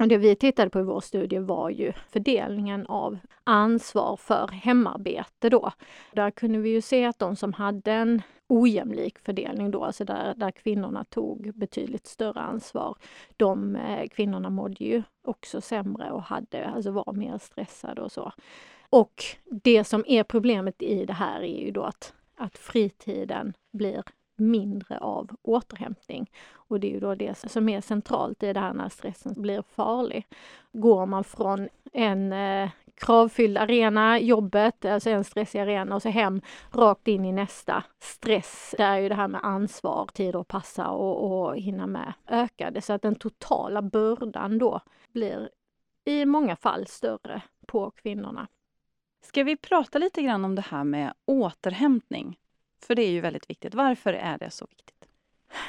Och 0.00 0.08
det 0.08 0.18
vi 0.18 0.36
tittade 0.36 0.70
på 0.70 0.80
i 0.80 0.82
vår 0.82 1.00
studie 1.00 1.38
var 1.38 1.70
ju 1.70 1.92
fördelningen 2.08 2.86
av 2.86 3.18
ansvar 3.44 4.16
för 4.16 4.48
hemarbete 4.48 5.48
då. 5.48 5.72
Där 6.12 6.30
kunde 6.30 6.58
vi 6.58 6.70
ju 6.70 6.80
se 6.80 7.04
att 7.04 7.18
de 7.18 7.36
som 7.36 7.52
hade 7.52 7.92
en 7.92 8.22
ojämlik 8.48 9.18
fördelning 9.18 9.70
då, 9.70 9.84
alltså 9.84 10.04
där, 10.04 10.34
där 10.36 10.50
kvinnorna 10.50 11.04
tog 11.04 11.52
betydligt 11.54 12.06
större 12.06 12.40
ansvar. 12.40 12.96
De 13.36 13.76
eh, 13.76 14.08
kvinnorna 14.08 14.50
mådde 14.50 14.84
ju 14.84 15.02
också 15.24 15.60
sämre 15.60 16.10
och 16.10 16.22
hade, 16.22 16.68
alltså 16.68 16.90
var 16.90 17.12
mer 17.12 17.38
stressade 17.38 18.02
och 18.02 18.12
så. 18.12 18.32
Och 18.90 19.24
det 19.44 19.84
som 19.84 20.04
är 20.06 20.22
problemet 20.22 20.82
i 20.82 21.04
det 21.04 21.12
här 21.12 21.40
är 21.40 21.64
ju 21.64 21.70
då 21.70 21.82
att, 21.82 22.14
att 22.36 22.58
fritiden 22.58 23.54
blir 23.72 24.02
mindre 24.40 24.98
av 24.98 25.30
återhämtning. 25.42 26.30
Och 26.52 26.80
det 26.80 26.86
är 26.86 26.92
ju 26.92 27.00
då 27.00 27.14
det 27.14 27.50
som 27.50 27.68
är 27.68 27.80
centralt 27.80 28.42
i 28.42 28.52
det 28.52 28.60
här 28.60 28.72
när 28.72 28.88
stressen 28.88 29.34
blir 29.36 29.62
farlig. 29.62 30.26
Går 30.72 31.06
man 31.06 31.24
från 31.24 31.68
en 31.92 32.32
eh, 32.32 32.70
kravfylld 32.94 33.58
arena, 33.58 34.18
jobbet, 34.18 34.84
alltså 34.84 35.10
en 35.10 35.24
stressig 35.24 35.58
arena 35.58 35.94
och 35.94 36.02
så 36.02 36.08
hem 36.08 36.40
rakt 36.70 37.08
in 37.08 37.24
i 37.24 37.32
nästa 37.32 37.84
stress. 37.98 38.74
Där 38.78 38.92
är 38.92 38.98
ju 38.98 39.08
det 39.08 39.14
här 39.14 39.28
med 39.28 39.40
ansvar, 39.44 40.08
tid 40.12 40.36
att 40.36 40.48
passa 40.48 40.88
och, 40.88 41.48
och 41.48 41.56
hinna 41.56 41.86
med 41.86 42.12
ökade 42.26 42.80
så 42.80 42.92
att 42.92 43.02
den 43.02 43.14
totala 43.14 43.82
bördan 43.82 44.58
då 44.58 44.80
blir 45.12 45.50
i 46.04 46.24
många 46.24 46.56
fall 46.56 46.86
större 46.86 47.42
på 47.66 47.90
kvinnorna. 47.90 48.48
Ska 49.22 49.44
vi 49.44 49.56
prata 49.56 49.98
lite 49.98 50.22
grann 50.22 50.44
om 50.44 50.54
det 50.54 50.62
här 50.62 50.84
med 50.84 51.12
återhämtning? 51.24 52.38
För 52.86 52.94
det 52.94 53.02
är 53.02 53.10
ju 53.10 53.20
väldigt 53.20 53.50
viktigt. 53.50 53.74
Varför 53.74 54.12
är 54.12 54.38
det 54.38 54.50
så 54.50 54.66
viktigt? 54.70 55.04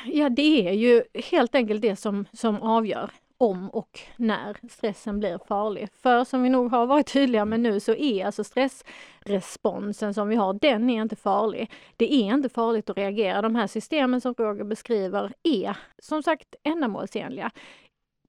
Ja, 0.05 0.29
det 0.29 0.67
är 0.67 0.73
ju 0.73 1.03
helt 1.31 1.55
enkelt 1.55 1.81
det 1.81 1.95
som, 1.95 2.25
som 2.33 2.61
avgör 2.61 3.11
om 3.37 3.69
och 3.69 3.99
när 4.15 4.57
stressen 4.69 5.19
blir 5.19 5.39
farlig. 5.47 5.89
För 5.93 6.23
som 6.23 6.43
vi 6.43 6.49
nog 6.49 6.71
har 6.71 6.85
varit 6.85 7.13
tydliga 7.13 7.45
med 7.45 7.59
nu 7.59 7.79
så 7.79 7.93
är 7.93 8.25
alltså 8.25 8.43
stressresponsen 8.43 10.13
som 10.13 10.27
vi 10.27 10.35
har, 10.35 10.53
den 10.53 10.89
är 10.89 11.01
inte 11.01 11.15
farlig. 11.15 11.71
Det 11.97 12.13
är 12.13 12.33
inte 12.33 12.49
farligt 12.49 12.89
att 12.89 12.97
reagera. 12.97 13.41
De 13.41 13.55
här 13.55 13.67
systemen 13.67 14.21
som 14.21 14.33
Roger 14.37 14.63
beskriver 14.63 15.33
är 15.43 15.77
som 15.97 16.23
sagt 16.23 16.55
ändamålsenliga. 16.63 17.51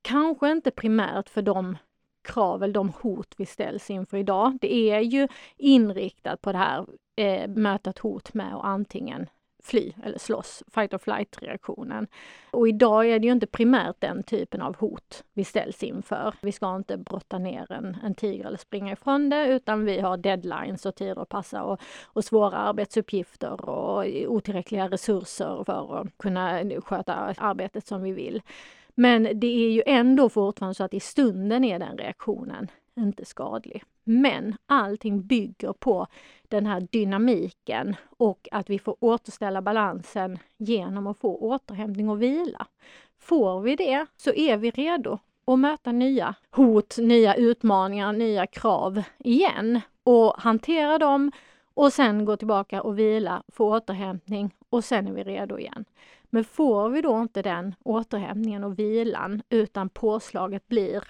Kanske 0.03 0.51
inte 0.51 0.71
primärt 0.71 1.29
för 1.29 1.43
de 1.43 1.77
krav 2.23 2.63
eller 2.63 2.75
de 2.75 2.89
hot 2.89 3.35
vi 3.37 3.47
ställs 3.47 3.91
inför 3.91 4.17
idag. 4.17 4.59
Det 4.61 4.75
är 4.75 5.01
ju 5.01 5.29
inriktat 5.57 6.43
på 6.43 6.53
det 6.53 6.59
här 6.59 6.87
eh, 7.17 7.49
möta 7.49 7.91
ett 7.91 7.99
hot 7.99 8.35
med 8.35 8.55
att 8.57 8.65
antingen 8.65 9.27
fly 9.63 9.93
eller 10.03 10.19
slåss, 10.19 10.63
fight 10.75 10.95
or 10.95 10.99
flight 10.99 11.43
reaktionen. 11.43 12.07
Och 12.51 12.69
idag 12.69 13.07
är 13.07 13.19
det 13.19 13.27
ju 13.27 13.33
inte 13.33 13.47
primärt 13.47 13.97
den 13.99 14.23
typen 14.23 14.63
av 14.63 14.77
hot 14.77 15.25
vi 15.33 15.45
ställs 15.45 15.83
inför. 15.83 16.35
Vi 16.43 16.53
ska 16.53 16.77
inte 16.77 16.97
brotta 16.97 17.39
ner 17.39 17.73
en, 17.73 17.97
en 18.05 18.15
tiger 18.15 18.45
eller 18.45 18.57
springa 18.57 18.93
ifrån 18.93 19.31
det 19.31 19.47
utan 19.47 19.85
vi 19.85 20.01
har 20.01 20.17
deadlines 20.17 20.87
och 20.87 20.95
tider 20.95 21.23
att 21.23 21.29
passa 21.29 21.63
och, 21.63 21.81
och 22.05 22.25
svåra 22.25 22.57
arbetsuppgifter 22.57 23.69
och 23.69 24.07
otillräckliga 24.27 24.89
resurser 24.89 25.63
för 25.67 26.01
att 26.01 26.19
kunna 26.19 26.63
sköta 26.81 27.15
arbetet 27.15 27.87
som 27.87 28.03
vi 28.03 28.13
vill. 28.13 28.43
Men 28.95 29.41
det 29.41 29.47
är 29.47 29.71
ju 29.71 29.83
ändå 29.87 30.29
fortfarande 30.29 30.75
så 30.75 30.85
att 30.85 30.95
i 30.95 31.01
stunden 31.01 31.65
är 31.65 31.79
den 31.79 31.99
reaktionen 31.99 32.71
inte 32.97 33.25
skadlig. 33.25 33.85
Men 34.05 34.57
allting 34.67 35.23
bygger 35.23 35.73
på 35.73 36.07
den 36.49 36.67
här 36.67 36.81
dynamiken 36.91 37.97
och 38.11 38.49
att 38.53 38.71
vi 38.71 38.79
får 38.79 38.97
återställa 39.01 39.63
balansen 39.63 40.39
genom 40.57 41.07
att 41.07 41.19
få 41.19 41.37
återhämtning 41.37 42.09
och 42.09 42.23
vila. 42.23 42.67
Får 43.19 43.61
vi 43.61 43.77
det 43.77 44.07
så 44.17 44.33
är 44.33 44.57
vi 44.57 44.71
redo 44.71 45.19
att 45.45 45.59
möta 45.59 45.93
nya 45.93 46.35
hot, 46.51 46.99
nya 46.99 47.35
utmaningar, 47.35 48.13
nya 48.13 48.47
krav 48.47 49.03
igen 49.19 49.81
och 50.05 50.35
hantera 50.39 50.99
dem 50.99 51.33
och 51.75 51.93
sen 51.93 52.25
gå 52.25 52.37
tillbaka 52.37 52.83
och 52.83 52.99
vila, 52.99 53.43
få 53.49 53.77
återhämtning 53.77 54.55
och 54.71 54.85
sen 54.85 55.09
är 55.09 55.13
vi 55.13 55.23
redo 55.25 55.59
igen. 55.59 55.85
Men 56.25 56.45
får 56.45 56.89
vi 56.89 57.03
då 57.03 57.21
inte 57.21 57.43
den 57.43 57.75
återhämtningen 57.83 58.65
och 58.65 58.79
vilan 58.79 59.43
utan 59.51 59.89
påslaget 59.89 60.69
blir 60.69 61.05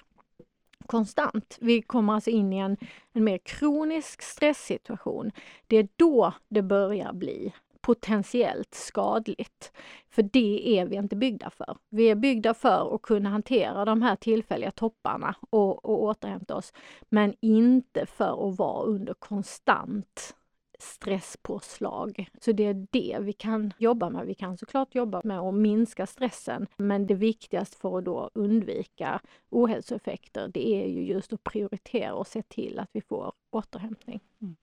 konstant. 0.87 1.57
Vi 1.61 1.81
kommer 1.81 2.13
alltså 2.13 2.29
in 2.29 2.53
i 2.53 2.57
en, 2.57 2.77
en 3.13 3.23
mer 3.23 3.37
kronisk 3.37 4.21
stresssituation. 4.21 5.31
Det 5.67 5.77
är 5.77 5.87
då 5.95 6.33
det 6.47 6.61
börjar 6.61 7.13
bli 7.13 7.53
potentiellt 7.81 8.73
skadligt. 8.73 9.71
För 10.09 10.23
det 10.23 10.79
är 10.79 10.85
vi 10.85 10.95
inte 10.95 11.15
byggda 11.15 11.49
för. 11.49 11.77
Vi 11.89 12.09
är 12.09 12.15
byggda 12.15 12.53
för 12.53 12.95
att 12.95 13.01
kunna 13.01 13.29
hantera 13.29 13.85
de 13.85 14.01
här 14.01 14.15
tillfälliga 14.15 14.71
topparna 14.71 15.35
och, 15.49 15.85
och 15.85 16.03
återhämta 16.03 16.55
oss, 16.55 16.73
men 17.09 17.33
inte 17.39 18.05
för 18.05 18.49
att 18.49 18.57
vara 18.57 18.83
under 18.83 19.13
konstant 19.13 20.35
stresspåslag. 20.83 22.29
Så 22.41 22.51
det 22.51 22.65
är 22.65 22.87
det 22.91 23.17
vi 23.21 23.33
kan 23.33 23.73
jobba 23.77 24.09
med. 24.09 24.25
Vi 24.25 24.33
kan 24.33 24.57
såklart 24.57 24.95
jobba 24.95 25.21
med 25.23 25.39
att 25.39 25.53
minska 25.53 26.07
stressen, 26.07 26.67
men 26.77 27.07
det 27.07 27.13
viktigaste 27.13 27.77
för 27.77 27.97
att 27.97 28.05
då 28.05 28.29
undvika 28.33 29.19
ohälsoeffekter, 29.49 30.47
det 30.47 30.83
är 30.83 30.87
ju 30.87 31.03
just 31.03 31.33
att 31.33 31.43
prioritera 31.43 32.13
och 32.13 32.27
se 32.27 32.41
till 32.41 32.79
att 32.79 32.89
vi 32.91 33.01
får 33.01 33.33
återhämtning. 33.51 34.19
Mm. 34.41 34.55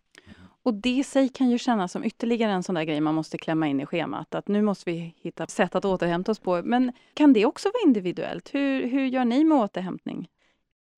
Och 0.62 0.74
det 0.74 0.90
i 0.90 1.04
sig 1.04 1.28
kan 1.28 1.50
ju 1.50 1.58
kännas 1.58 1.92
som 1.92 2.04
ytterligare 2.04 2.52
en 2.52 2.62
sån 2.62 2.74
där 2.74 2.84
grej 2.84 3.00
man 3.00 3.14
måste 3.14 3.38
klämma 3.38 3.68
in 3.68 3.80
i 3.80 3.86
schemat, 3.86 4.34
att 4.34 4.48
nu 4.48 4.62
måste 4.62 4.90
vi 4.90 5.14
hitta 5.20 5.46
sätt 5.46 5.74
att 5.74 5.84
återhämta 5.84 6.32
oss 6.32 6.38
på. 6.38 6.62
Men 6.64 6.92
kan 7.14 7.32
det 7.32 7.46
också 7.46 7.68
vara 7.68 7.82
individuellt? 7.86 8.54
Hur, 8.54 8.86
hur 8.86 9.06
gör 9.06 9.24
ni 9.24 9.44
med 9.44 9.58
återhämtning? 9.58 10.28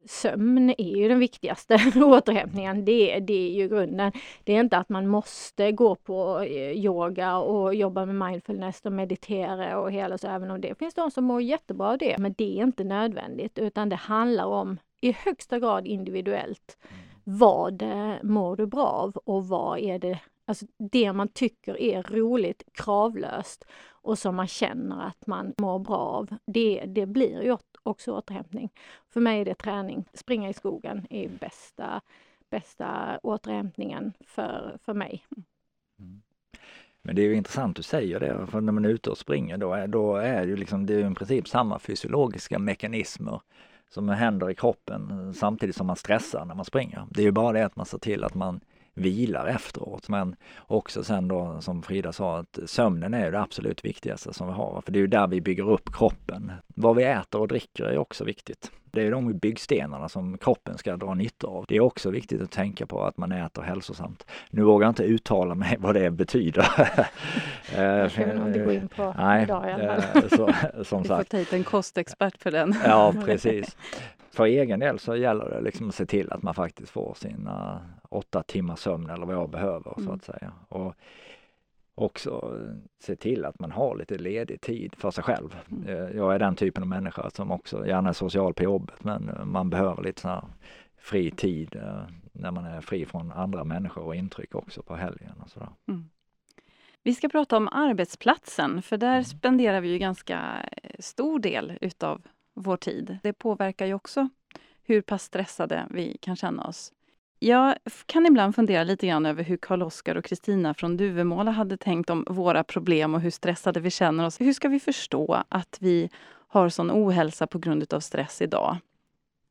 Sömn 0.07 0.75
är 0.79 0.97
ju 0.97 1.09
den 1.09 1.19
viktigaste 1.19 1.75
återhämtningen. 1.97 2.85
Det, 2.85 3.21
det 3.21 3.49
är 3.49 3.51
ju 3.51 3.69
grunden. 3.69 4.13
Det 4.45 4.57
är 4.57 4.61
inte 4.61 4.79
att 4.79 4.89
man 4.89 5.07
måste 5.07 5.73
gå 5.73 5.95
på 5.95 6.41
eh, 6.41 6.73
yoga 6.73 7.37
och 7.37 7.75
jobba 7.75 8.07
med 8.07 8.29
mindfulness 8.29 8.81
och 8.85 8.93
meditera 8.93 9.79
och 9.81 9.93
hela 9.93 10.19
så, 10.19 10.29
även 10.29 10.51
om 10.51 10.61
det 10.61 10.79
finns 10.79 10.95
de 10.95 11.11
som 11.11 11.25
mår 11.25 11.43
jättebra 11.43 11.89
av 11.89 11.99
det. 11.99 12.19
Men 12.19 12.35
det 12.39 12.59
är 12.59 12.63
inte 12.63 12.85
nödvändigt, 12.85 13.59
utan 13.59 13.89
det 13.89 13.97
handlar 13.97 14.47
om 14.47 14.79
i 15.01 15.13
högsta 15.13 15.59
grad 15.59 15.87
individuellt. 15.87 16.79
Vad 17.25 17.83
eh, 17.83 18.15
mår 18.23 18.57
du 18.57 18.67
bra 18.67 18.87
av 18.87 19.17
och 19.25 19.49
vad 19.49 19.79
är 19.79 19.99
det, 19.99 20.19
alltså 20.45 20.67
det 20.79 21.13
man 21.13 21.29
tycker 21.29 21.81
är 21.81 22.03
roligt, 22.03 22.63
kravlöst 22.73 23.65
och 23.89 24.19
som 24.19 24.37
man 24.37 24.47
känner 24.47 25.07
att 25.07 25.27
man 25.27 25.55
mår 25.59 25.79
bra 25.79 25.97
av. 25.97 26.37
Det, 26.47 26.85
det 26.87 27.07
blir 27.07 27.43
ju 27.43 27.57
också 27.83 28.13
återhämtning. 28.13 28.71
För 29.09 29.21
mig 29.21 29.41
är 29.41 29.45
det 29.45 29.55
träning. 29.55 30.05
Springa 30.15 30.49
i 30.49 30.53
skogen 30.53 31.07
är 31.11 31.29
bästa, 31.29 32.01
bästa 32.51 33.19
återhämtningen 33.23 34.13
för, 34.21 34.79
för 34.85 34.95
mig. 34.95 35.27
Mm. 35.99 36.23
Men 37.03 37.17
det 37.17 37.23
är 37.23 37.27
ju 37.27 37.35
intressant 37.35 37.77
du 37.77 37.83
säger 37.83 38.21
det, 38.21 38.47
för 38.47 38.61
när 38.61 38.73
man 38.73 38.85
är 38.85 38.89
ute 38.89 39.11
och 39.11 39.19
springer 39.19 39.59
då 39.59 39.73
är, 39.73 39.87
då 39.87 40.17
är 40.17 40.41
det 40.41 40.49
ju 40.49 40.57
liksom, 40.57 40.87
det 40.87 40.95
är 40.95 41.11
i 41.11 41.15
princip 41.15 41.49
samma 41.49 41.79
fysiologiska 41.79 42.59
mekanismer 42.59 43.41
som 43.89 44.09
händer 44.09 44.51
i 44.51 44.55
kroppen 44.55 45.35
samtidigt 45.35 45.77
som 45.77 45.87
man 45.87 45.97
stressar 45.97 46.45
när 46.45 46.55
man 46.55 46.65
springer. 46.65 47.07
Det 47.11 47.21
är 47.21 47.25
ju 47.25 47.33
bara 47.33 47.53
det 47.53 47.67
att 47.67 47.77
man 47.77 47.87
ser 47.87 47.99
till 47.99 48.25
att 48.25 48.35
man 48.35 48.61
vilar 48.95 49.47
efteråt. 49.47 50.09
Men 50.09 50.37
också 50.59 51.05
sen 51.05 51.29
då 51.29 51.61
som 51.61 51.83
Frida 51.83 52.13
sa 52.13 52.39
att 52.39 52.59
sömnen 52.67 53.15
är 53.15 53.33
det 53.33 53.41
absolut 53.41 53.85
viktigaste 53.85 54.33
som 54.33 54.47
vi 54.47 54.53
har. 54.53 54.83
För 54.85 54.93
det 54.93 54.99
är 54.99 55.01
ju 55.01 55.07
där 55.07 55.27
vi 55.27 55.41
bygger 55.41 55.71
upp 55.71 55.93
kroppen. 55.93 56.53
Vad 56.67 56.97
vi 56.97 57.05
äter 57.05 57.41
och 57.41 57.49
dricker 57.49 57.85
är 57.85 57.99
också 57.99 58.25
viktigt. 58.25 58.71
Det 58.85 59.07
är 59.07 59.11
de 59.11 59.39
byggstenarna 59.39 60.09
som 60.09 60.39
kroppen 60.39 60.79
ska 60.79 60.97
dra 60.97 61.15
nytta 61.15 61.47
av. 61.47 61.65
Det 61.69 61.77
är 61.77 61.81
också 61.81 62.11
viktigt 62.11 62.43
att 62.43 62.51
tänka 62.51 62.87
på 62.87 63.05
att 63.05 63.17
man 63.17 63.33
äter 63.33 63.63
hälsosamt. 63.63 64.27
Nu 64.51 64.63
vågar 64.63 64.87
jag 64.87 64.91
inte 64.91 65.05
uttala 65.05 65.55
mig 65.55 65.77
vad 65.79 65.95
det 65.95 66.11
betyder. 66.11 66.67
det 67.77 68.13
kan 68.15 68.29
vi 68.29 68.35
nog 68.35 68.47
inte 68.47 68.59
gå 68.59 68.73
in 68.73 68.89
på 68.89 69.15
Nej, 69.19 69.43
idag 69.43 69.69
i 69.69 69.73
alla 69.73 70.03
fall. 70.03 70.31
Så, 70.31 70.53
som 70.85 71.03
vi 71.03 71.09
får 71.09 71.23
ta 71.23 71.37
hit 71.37 71.53
en 71.53 71.65
kostexpert 71.65 72.39
för 72.39 72.51
den. 72.51 72.75
Ja, 72.85 73.15
precis 73.25 73.77
för 74.33 74.45
egen 74.45 74.81
del 74.81 74.99
så 74.99 75.17
gäller 75.17 75.49
det 75.51 75.61
liksom 75.61 75.89
att 75.89 75.95
se 75.95 76.07
till 76.07 76.33
att 76.33 76.43
man 76.43 76.55
faktiskt 76.55 76.91
får 76.91 77.15
sina 77.15 77.81
åtta 78.13 78.43
timmar 78.43 78.77
sömn 78.77 79.11
eller 79.11 79.27
vad 79.27 79.35
jag 79.35 79.51
behöver 79.51 79.99
mm. 79.99 80.07
så 80.07 80.13
att 80.13 80.25
säga. 80.25 80.53
Och 80.69 80.95
också 81.95 82.59
se 82.99 83.17
till 83.17 83.45
att 83.45 83.59
man 83.59 83.73
har 83.73 83.97
lite 83.97 84.19
ledig 84.19 84.61
tid 84.61 84.95
för 84.95 85.11
sig 85.11 85.25
själv. 85.25 85.57
Mm. 85.71 85.89
Eh, 85.89 86.17
jag 86.17 86.35
är 86.35 86.39
den 86.39 86.57
typen 86.57 86.83
av 86.83 86.89
människa 86.89 87.31
som 87.31 87.51
också 87.51 87.87
gärna 87.87 88.09
är 88.09 88.13
social 88.13 88.55
på 88.55 88.63
jobbet 88.63 89.05
men 89.05 89.41
man 89.45 89.71
behöver 89.71 90.03
lite 90.03 90.21
sån 90.21 90.53
fri 90.99 91.31
tid 91.31 91.77
eh, 91.77 92.03
när 92.33 92.51
man 92.51 92.65
är 92.65 92.81
fri 92.81 93.07
från 93.07 93.33
andra 93.33 93.65
människor 93.65 94.03
och 94.03 94.17
intryck 94.17 94.55
också 94.55 94.83
på 94.83 94.97
helgen 94.97 95.35
och 95.45 95.51
sådär. 95.51 95.69
Mm. 95.89 96.11
Vi 97.03 97.15
ska 97.15 97.29
prata 97.29 97.57
om 97.57 97.69
arbetsplatsen 97.69 98.83
för 98.83 98.97
där 98.97 99.13
mm. 99.13 99.25
spenderar 99.25 99.81
vi 99.81 99.89
ju 99.89 99.99
ganska 99.99 100.69
stor 100.99 101.39
del 101.39 101.79
utav 101.81 102.23
vår 102.55 102.77
tid. 102.77 103.19
Det 103.23 103.33
påverkar 103.33 103.87
ju 103.87 103.95
också 103.95 104.29
hur 104.83 105.03
pass 105.03 105.23
stressade 105.23 105.87
vi 105.91 106.19
kan 106.21 106.37
känna 106.37 106.65
oss. 106.65 106.93
Jag 107.45 107.75
kan 108.07 108.27
ibland 108.27 108.55
fundera 108.55 108.85
lite 108.85 109.07
grann 109.07 109.27
över 109.27 109.45
hur 109.45 109.57
Karl-Oskar 109.57 110.15
och 110.15 110.25
Kristina 110.25 110.75
från 110.75 110.97
Duvemåla 110.97 111.51
hade 111.51 111.77
tänkt 111.77 112.11
om 112.11 112.25
våra 112.29 112.65
problem 112.65 113.15
och 113.15 113.21
hur 113.21 113.31
stressade 113.31 113.81
vi 113.81 113.91
känner 113.91 114.27
oss. 114.27 114.41
Hur 114.41 114.53
ska 114.53 114.69
vi 114.69 114.81
förstå 114.81 115.45
att 115.49 115.79
vi 115.81 116.11
har 116.49 116.69
sån 116.69 116.91
ohälsa 116.91 117.47
på 117.47 117.59
grund 117.59 117.95
av 117.95 118.01
stress 118.01 118.43
idag? 118.43 118.77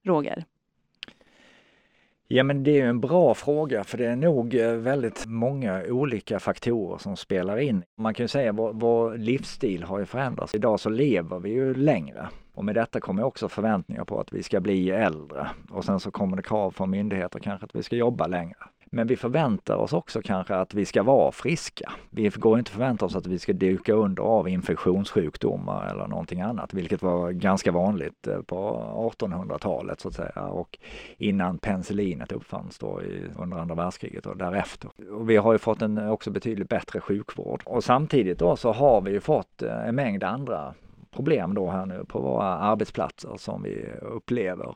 Roger? 0.04 0.46
Ja 2.34 2.44
men 2.44 2.64
det 2.64 2.80
är 2.80 2.86
en 2.86 3.00
bra 3.00 3.34
fråga 3.34 3.84
för 3.84 3.98
det 3.98 4.08
är 4.08 4.16
nog 4.16 4.56
eh, 4.56 4.72
väldigt 4.72 5.26
många 5.26 5.84
olika 5.90 6.40
faktorer 6.40 6.98
som 6.98 7.18
spelar 7.18 7.58
in. 7.58 7.84
Man 7.98 8.14
kan 8.14 8.24
ju 8.24 8.28
säga 8.28 8.50
att 8.50 8.58
vår, 8.58 8.74
vår 8.74 9.18
livsstil 9.18 9.84
har 9.84 10.00
ju 10.00 10.06
förändrats. 10.06 10.56
Idag 10.56 10.80
så 10.80 10.90
lever 10.90 11.40
vi 11.40 11.50
ju 11.50 11.74
längre 11.74 12.28
och 12.54 12.66
med 12.66 12.76
detta 12.76 13.00
kommer 13.00 13.24
också 13.24 13.50
förväntningar 13.50 14.06
på 14.06 14.20
att 14.20 14.34
vi 14.34 14.44
ska 14.44 14.60
bli 14.60 14.90
äldre 14.90 15.48
och 15.72 15.86
sen 15.86 16.00
så 16.00 16.12
kommer 16.12 16.38
det 16.38 16.44
krav 16.44 16.72
från 16.72 16.90
myndigheter 16.90 17.40
kanske 17.40 17.66
att 17.66 17.76
vi 17.76 17.84
ska 17.84 17.96
jobba 17.96 18.28
längre. 18.28 18.58
Men 18.94 19.08
vi 19.08 19.16
förväntar 19.16 19.76
oss 19.76 19.94
också 19.94 20.22
kanske 20.22 20.56
att 20.56 20.74
vi 20.74 20.86
ska 20.86 21.04
vara 21.04 21.32
friska. 21.32 21.92
Vi 22.10 22.30
går 22.30 22.60
inte 22.60 22.72
förvänta 22.72 23.06
oss 23.06 23.16
att 23.16 23.28
vi 23.28 23.40
ska 23.40 23.54
duka 23.54 23.94
under 23.94 24.24
av 24.24 24.50
infektionssjukdomar 24.50 25.88
eller 25.92 26.08
någonting 26.08 26.42
annat, 26.42 26.74
vilket 26.74 27.02
var 27.02 27.32
ganska 27.32 27.72
vanligt 27.72 28.28
eh, 28.28 28.42
på 28.42 29.14
1800-talet 29.20 30.00
så 30.00 30.08
att 30.08 30.14
säga 30.14 30.42
och 30.42 30.80
innan 31.18 31.58
penicillinet 31.58 32.32
uppfanns 32.32 32.78
då 32.78 33.02
i, 33.02 33.24
under 33.38 33.58
andra 33.58 33.76
världskriget 33.76 34.26
och 34.26 34.38
därefter. 34.38 34.90
Och 35.12 35.30
vi 35.30 35.38
har 35.38 35.52
ju 35.52 35.58
fått 35.58 35.82
en 35.82 36.10
också 36.10 36.32
betydligt 36.32 36.70
bättre 36.70 37.00
sjukvård 37.00 37.62
och 37.66 37.84
samtidigt 37.84 38.40
då 38.40 38.56
så 38.56 38.72
har 38.72 39.02
vi 39.02 39.12
ju 39.12 39.20
fått 39.20 39.62
eh, 39.62 39.88
en 39.88 39.96
mängd 39.96 40.24
andra 40.24 40.74
problem 41.12 41.54
då 41.54 41.70
här 41.70 41.86
nu 41.86 42.06
på 42.08 42.20
våra 42.20 42.46
arbetsplatser 42.46 43.38
som 43.38 43.64
vi 43.64 43.86
upplever. 44.02 44.76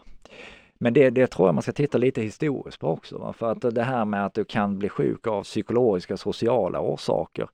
Men 0.86 0.94
det, 0.94 1.10
det 1.10 1.28
tror 1.28 1.48
jag 1.48 1.56
man 1.56 1.62
ska 1.62 1.72
titta 1.72 1.98
lite 1.98 2.22
historiskt 2.22 2.80
på 2.80 2.88
också. 2.88 3.34
För 3.38 3.52
att 3.52 3.76
det 3.76 3.84
här 3.84 4.06
med 4.06 4.26
att 4.26 4.34
du 4.34 4.46
kan 4.46 4.80
bli 4.80 4.90
sjuk 4.90 5.28
av 5.28 5.44
psykologiska 5.44 6.14
och 6.14 6.20
sociala 6.20 6.80
orsaker. 6.80 7.48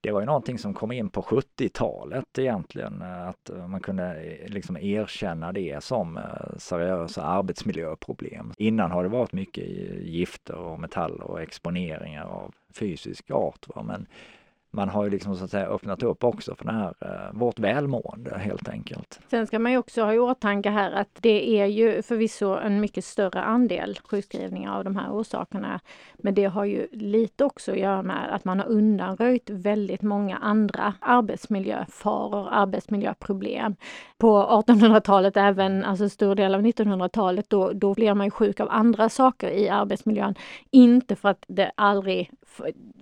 Det 0.00 0.10
var 0.10 0.20
ju 0.20 0.26
någonting 0.26 0.58
som 0.58 0.74
kom 0.74 0.92
in 0.92 1.08
på 1.08 1.22
70-talet 1.22 2.38
egentligen, 2.38 3.02
att 3.02 3.50
man 3.68 3.80
kunde 3.80 4.22
eh, 4.22 4.48
liksom 4.48 4.76
erkänna 4.76 5.52
det 5.52 5.84
som 5.84 6.16
eh, 6.16 6.22
seriösa 6.58 7.22
arbetsmiljöproblem. 7.22 8.52
Innan 8.58 8.90
har 8.90 9.02
det 9.02 9.08
varit 9.08 9.32
mycket 9.32 9.64
gifter 10.02 10.54
och 10.54 10.80
metaller 10.80 11.22
och 11.22 11.42
exponeringar 11.42 12.24
av 12.24 12.54
fysisk 12.74 13.30
art. 13.30 13.66
Va? 13.74 13.82
Men 13.82 14.06
man 14.76 14.88
har 14.88 15.04
ju 15.04 15.10
liksom 15.10 15.36
så 15.36 15.44
att 15.44 15.50
säga 15.50 15.66
öppnat 15.66 16.02
upp 16.02 16.24
också 16.24 16.54
för 16.54 16.64
det 16.64 16.72
här, 16.72 16.94
eh, 17.00 17.38
vårt 17.38 17.58
välmående 17.58 18.38
helt 18.38 18.68
enkelt. 18.68 19.20
Sen 19.30 19.46
ska 19.46 19.58
man 19.58 19.72
ju 19.72 19.78
också 19.78 20.02
ha 20.02 20.14
i 20.14 20.18
åtanke 20.18 20.70
här 20.70 20.92
att 20.92 21.08
det 21.20 21.60
är 21.60 21.66
ju 21.66 22.02
förvisso 22.02 22.46
en 22.46 22.80
mycket 22.80 23.04
större 23.04 23.42
andel 23.42 23.98
sjukskrivningar 24.04 24.78
av 24.78 24.84
de 24.84 24.96
här 24.96 25.10
orsakerna. 25.10 25.80
Men 26.16 26.34
det 26.34 26.44
har 26.44 26.64
ju 26.64 26.86
lite 26.92 27.44
också 27.44 27.72
att 27.72 27.78
göra 27.78 28.02
med 28.02 28.34
att 28.34 28.44
man 28.44 28.60
har 28.60 28.66
undanröjt 28.66 29.50
väldigt 29.50 30.02
många 30.02 30.36
andra 30.36 30.94
arbetsmiljöfaror, 31.00 32.48
arbetsmiljöproblem. 32.50 33.76
På 34.18 34.62
1800-talet, 34.66 35.36
även 35.36 35.84
alltså 35.84 36.08
stor 36.08 36.34
del 36.34 36.54
av 36.54 36.60
1900-talet, 36.60 37.50
då, 37.50 37.72
då 37.72 37.94
blev 37.94 38.16
man 38.16 38.26
ju 38.26 38.30
sjuk 38.30 38.60
av 38.60 38.68
andra 38.70 39.08
saker 39.08 39.50
i 39.50 39.68
arbetsmiljön. 39.68 40.34
Inte 40.70 41.16
för 41.16 41.28
att 41.28 41.44
det 41.48 41.72
aldrig 41.74 42.30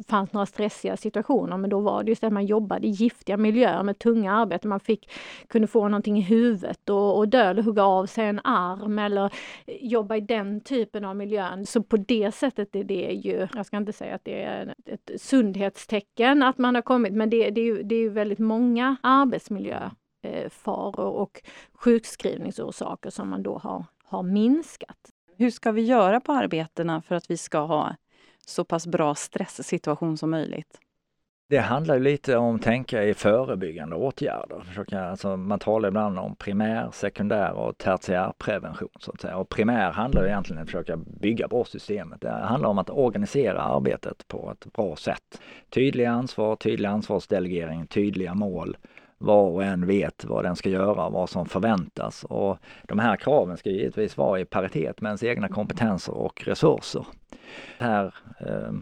fanns 0.08 0.32
några 0.32 0.46
stressiga 0.46 0.96
situationer, 0.96 1.56
men 1.64 1.70
då 1.70 1.80
var 1.80 2.02
det 2.02 2.08
just 2.10 2.24
att 2.24 2.32
man 2.32 2.46
jobbade 2.46 2.86
i 2.86 2.90
giftiga 2.90 3.36
miljöer 3.36 3.82
med 3.82 3.98
tunga 3.98 4.32
arbeten. 4.32 4.68
Man 4.68 4.80
fick, 4.80 5.10
kunde 5.48 5.68
få 5.68 5.88
någonting 5.88 6.18
i 6.18 6.20
huvudet 6.20 6.90
och, 6.90 7.18
och 7.18 7.28
dö 7.28 7.50
eller 7.50 7.62
hugga 7.62 7.82
av 7.84 8.06
sig 8.06 8.26
en 8.26 8.40
arm 8.44 8.98
eller 8.98 9.32
jobba 9.66 10.16
i 10.16 10.20
den 10.20 10.60
typen 10.60 11.04
av 11.04 11.16
miljön. 11.16 11.66
Så 11.66 11.82
på 11.82 11.96
det 11.96 12.32
sättet 12.34 12.76
är 12.76 12.84
det 12.84 13.12
ju, 13.24 13.48
jag 13.54 13.66
ska 13.66 13.76
inte 13.76 13.92
säga 13.92 14.14
att 14.14 14.24
det 14.24 14.42
är 14.42 14.74
ett 14.86 15.10
sundhetstecken 15.16 16.42
att 16.42 16.58
man 16.58 16.74
har 16.74 16.82
kommit, 16.82 17.12
men 17.12 17.30
det, 17.30 17.50
det 17.50 17.60
är 17.60 17.64
ju 17.64 17.82
det 17.82 17.96
är 17.96 18.10
väldigt 18.10 18.38
många 18.38 18.96
arbetsmiljöfaror 19.02 21.00
eh, 21.00 21.20
och 21.22 21.42
sjukskrivningsorsaker 21.74 23.10
som 23.10 23.28
man 23.28 23.42
då 23.42 23.58
har, 23.58 23.84
har 24.04 24.22
minskat. 24.22 24.98
Hur 25.36 25.50
ska 25.50 25.72
vi 25.72 25.82
göra 25.82 26.20
på 26.20 26.32
arbetena 26.32 27.02
för 27.02 27.14
att 27.14 27.30
vi 27.30 27.36
ska 27.36 27.58
ha 27.58 27.96
så 28.46 28.64
pass 28.64 28.86
bra 28.86 29.14
stresssituation 29.14 30.18
som 30.18 30.30
möjligt? 30.30 30.80
Det 31.48 31.58
handlar 31.58 31.98
lite 31.98 32.36
om 32.36 32.56
att 32.56 32.62
tänka 32.62 33.04
i 33.04 33.14
förebyggande 33.14 33.96
åtgärder. 33.96 34.60
Försöka, 34.60 35.04
alltså 35.04 35.36
man 35.36 35.58
talar 35.58 35.88
ibland 35.88 36.18
om 36.18 36.36
primär, 36.36 36.90
sekundär 36.92 37.52
och 37.52 37.78
tertiärprevention. 37.78 38.88
Så 39.00 39.12
att 39.12 39.20
säga. 39.20 39.36
Och 39.36 39.48
primär 39.48 39.92
handlar 39.92 40.26
egentligen 40.26 40.58
om 40.58 40.62
att 40.62 40.68
försöka 40.68 40.96
bygga 40.96 41.48
bra 41.48 41.64
systemet. 41.64 42.20
Det 42.20 42.30
handlar 42.30 42.68
om 42.68 42.78
att 42.78 42.90
organisera 42.90 43.62
arbetet 43.62 44.28
på 44.28 44.52
ett 44.52 44.72
bra 44.72 44.96
sätt. 44.96 45.40
Tydliga 45.70 46.10
ansvar, 46.10 46.56
tydlig 46.56 46.88
ansvarsdelegering, 46.88 47.86
tydliga 47.86 48.34
mål. 48.34 48.76
Var 49.18 49.50
och 49.50 49.64
en 49.64 49.86
vet 49.86 50.24
vad 50.24 50.44
den 50.44 50.56
ska 50.56 50.68
göra, 50.68 51.08
vad 51.08 51.30
som 51.30 51.46
förväntas. 51.46 52.24
Och 52.24 52.58
de 52.82 52.98
här 52.98 53.16
kraven 53.16 53.56
ska 53.56 53.70
givetvis 53.70 54.16
vara 54.16 54.40
i 54.40 54.44
paritet 54.44 55.00
med 55.00 55.08
ens 55.08 55.22
egna 55.22 55.48
kompetenser 55.48 56.14
och 56.14 56.42
resurser. 56.46 57.06
Här 57.78 58.14
eh, 58.40 58.72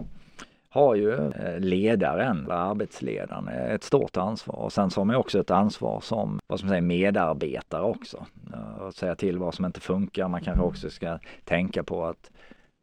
har 0.73 0.95
ju 0.95 1.13
eh, 1.13 1.59
ledaren, 1.59 2.51
arbetsledaren, 2.51 3.49
eh, 3.49 3.75
ett 3.75 3.85
stort 3.85 4.17
ansvar. 4.17 4.57
Och 4.57 4.73
sen 4.73 4.91
så 4.91 5.01
har 5.01 5.05
man 5.05 5.17
också 5.17 5.41
ett 5.41 5.51
ansvar 5.51 6.01
som 6.01 6.41
vad 6.47 6.61
som 6.61 6.69
säger, 6.69 6.83
medarbetare 6.83 7.83
också. 7.83 8.27
Eh, 8.53 8.83
att 8.83 8.97
säga 8.97 9.15
till 9.15 9.39
vad 9.39 9.55
som 9.55 9.65
inte 9.65 9.81
funkar. 9.81 10.29
Man 10.29 10.41
kanske 10.41 10.63
också 10.63 10.91
ska 10.91 11.19
tänka 11.45 11.83
på 11.83 12.05
att 12.05 12.31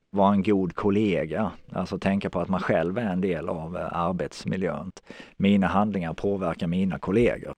vara 0.10 0.34
en 0.34 0.44
god 0.44 0.76
kollega, 0.76 1.52
alltså 1.72 2.00
tänka 2.00 2.30
på 2.30 2.40
att 2.40 2.50
man 2.50 2.60
själv 2.60 2.98
är 2.98 3.12
en 3.12 3.22
del 3.22 3.50
av 3.50 3.78
arbetsmiljön. 3.92 4.92
Mina 5.38 5.68
handlingar 5.68 6.14
påverkar 6.14 6.68
mina 6.68 7.00
kollegor. 7.00 7.54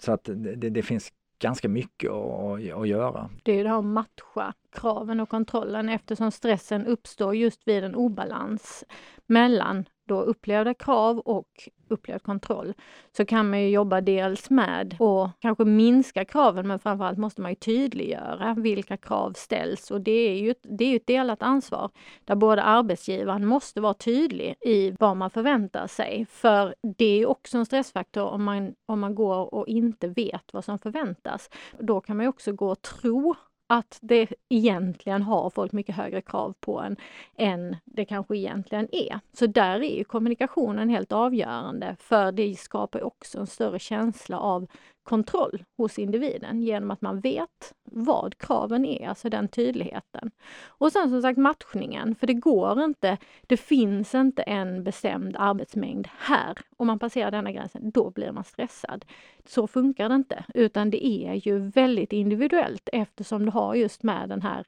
Så 0.00 0.12
att 0.12 0.24
det, 0.24 0.70
det 0.70 0.82
finns 0.82 1.12
ganska 1.38 1.68
mycket 1.68 2.10
att, 2.10 2.72
att 2.72 2.88
göra. 2.88 3.30
Det 3.42 3.52
är 3.52 3.56
ju 3.56 3.62
det 3.62 3.68
här 3.68 3.78
att 3.78 3.84
matcha 3.84 4.54
kraven 4.72 5.20
och 5.20 5.28
kontrollen 5.28 5.88
eftersom 5.88 6.30
stressen 6.30 6.86
uppstår 6.86 7.34
just 7.34 7.68
vid 7.68 7.84
en 7.84 7.94
obalans 7.94 8.84
mellan 9.26 9.84
då 10.06 10.20
upplevda 10.20 10.74
krav 10.74 11.18
och 11.18 11.68
upplevd 11.88 12.22
kontroll 12.22 12.74
så 13.16 13.24
kan 13.24 13.50
man 13.50 13.60
ju 13.62 13.68
jobba 13.68 14.00
dels 14.00 14.50
med 14.50 14.96
och 14.98 15.28
kanske 15.40 15.64
minska 15.64 16.24
kraven 16.24 16.66
men 16.66 16.78
framförallt 16.78 17.18
måste 17.18 17.40
man 17.40 17.50
ju 17.50 17.54
tydliggöra 17.54 18.54
vilka 18.58 18.96
krav 18.96 19.32
ställs 19.32 19.90
och 19.90 20.00
det 20.00 20.10
är 20.10 20.34
ju, 20.34 20.54
det 20.62 20.84
är 20.84 20.96
ett 20.96 21.06
delat 21.06 21.42
ansvar 21.42 21.90
där 22.24 22.34
både 22.34 22.62
arbetsgivaren 22.62 23.46
måste 23.46 23.80
vara 23.80 23.94
tydlig 23.94 24.54
i 24.60 24.90
vad 24.98 25.16
man 25.16 25.30
förväntar 25.30 25.86
sig. 25.86 26.26
För 26.30 26.74
det 26.96 27.04
är 27.04 27.18
ju 27.18 27.26
också 27.26 27.58
en 27.58 27.66
stressfaktor 27.66 28.24
om 28.24 28.44
man, 28.44 28.74
om 28.86 29.00
man 29.00 29.14
går 29.14 29.54
och 29.54 29.68
inte 29.68 30.08
vet 30.08 30.52
vad 30.52 30.64
som 30.64 30.78
förväntas. 30.78 31.50
Då 31.78 32.00
kan 32.00 32.16
man 32.16 32.24
ju 32.24 32.28
också 32.28 32.52
gå 32.52 32.70
och 32.70 32.82
tro 32.82 33.34
att 33.66 33.98
det 34.02 34.32
egentligen 34.48 35.22
har 35.22 35.50
folk 35.50 35.72
mycket 35.72 35.96
högre 35.96 36.20
krav 36.22 36.54
på 36.60 36.80
en 36.80 36.96
än 37.36 37.76
det 37.84 38.04
kanske 38.04 38.36
egentligen 38.36 38.88
är. 38.92 39.20
Så 39.32 39.46
där 39.46 39.82
är 39.82 39.96
ju 39.96 40.04
kommunikationen 40.04 40.88
helt 40.88 41.12
avgörande 41.12 41.96
för 41.98 42.32
det 42.32 42.54
skapar 42.54 43.02
också 43.02 43.38
en 43.38 43.46
större 43.46 43.78
känsla 43.78 44.38
av 44.38 44.66
kontroll 45.06 45.64
hos 45.76 45.98
individen 45.98 46.62
genom 46.62 46.90
att 46.90 47.00
man 47.00 47.20
vet 47.20 47.74
vad 47.84 48.38
kraven 48.38 48.84
är, 48.84 49.08
alltså 49.08 49.28
den 49.28 49.48
tydligheten. 49.48 50.30
Och 50.66 50.92
sen 50.92 51.10
som 51.10 51.22
sagt 51.22 51.38
matchningen, 51.38 52.14
för 52.14 52.26
det 52.26 52.34
går 52.34 52.84
inte, 52.84 53.18
det 53.46 53.56
finns 53.56 54.14
inte 54.14 54.42
en 54.42 54.84
bestämd 54.84 55.36
arbetsmängd 55.38 56.08
här. 56.18 56.58
Om 56.76 56.86
man 56.86 56.98
passerar 56.98 57.30
denna 57.30 57.52
gränsen, 57.52 57.90
då 57.90 58.10
blir 58.10 58.32
man 58.32 58.44
stressad. 58.44 59.04
Så 59.44 59.66
funkar 59.66 60.08
det 60.08 60.14
inte, 60.14 60.44
utan 60.54 60.90
det 60.90 61.06
är 61.06 61.34
ju 61.34 61.58
väldigt 61.58 62.12
individuellt 62.12 62.88
eftersom 62.92 63.44
du 63.44 63.50
har 63.50 63.74
just 63.74 64.02
med 64.02 64.28
den 64.28 64.42
här 64.42 64.64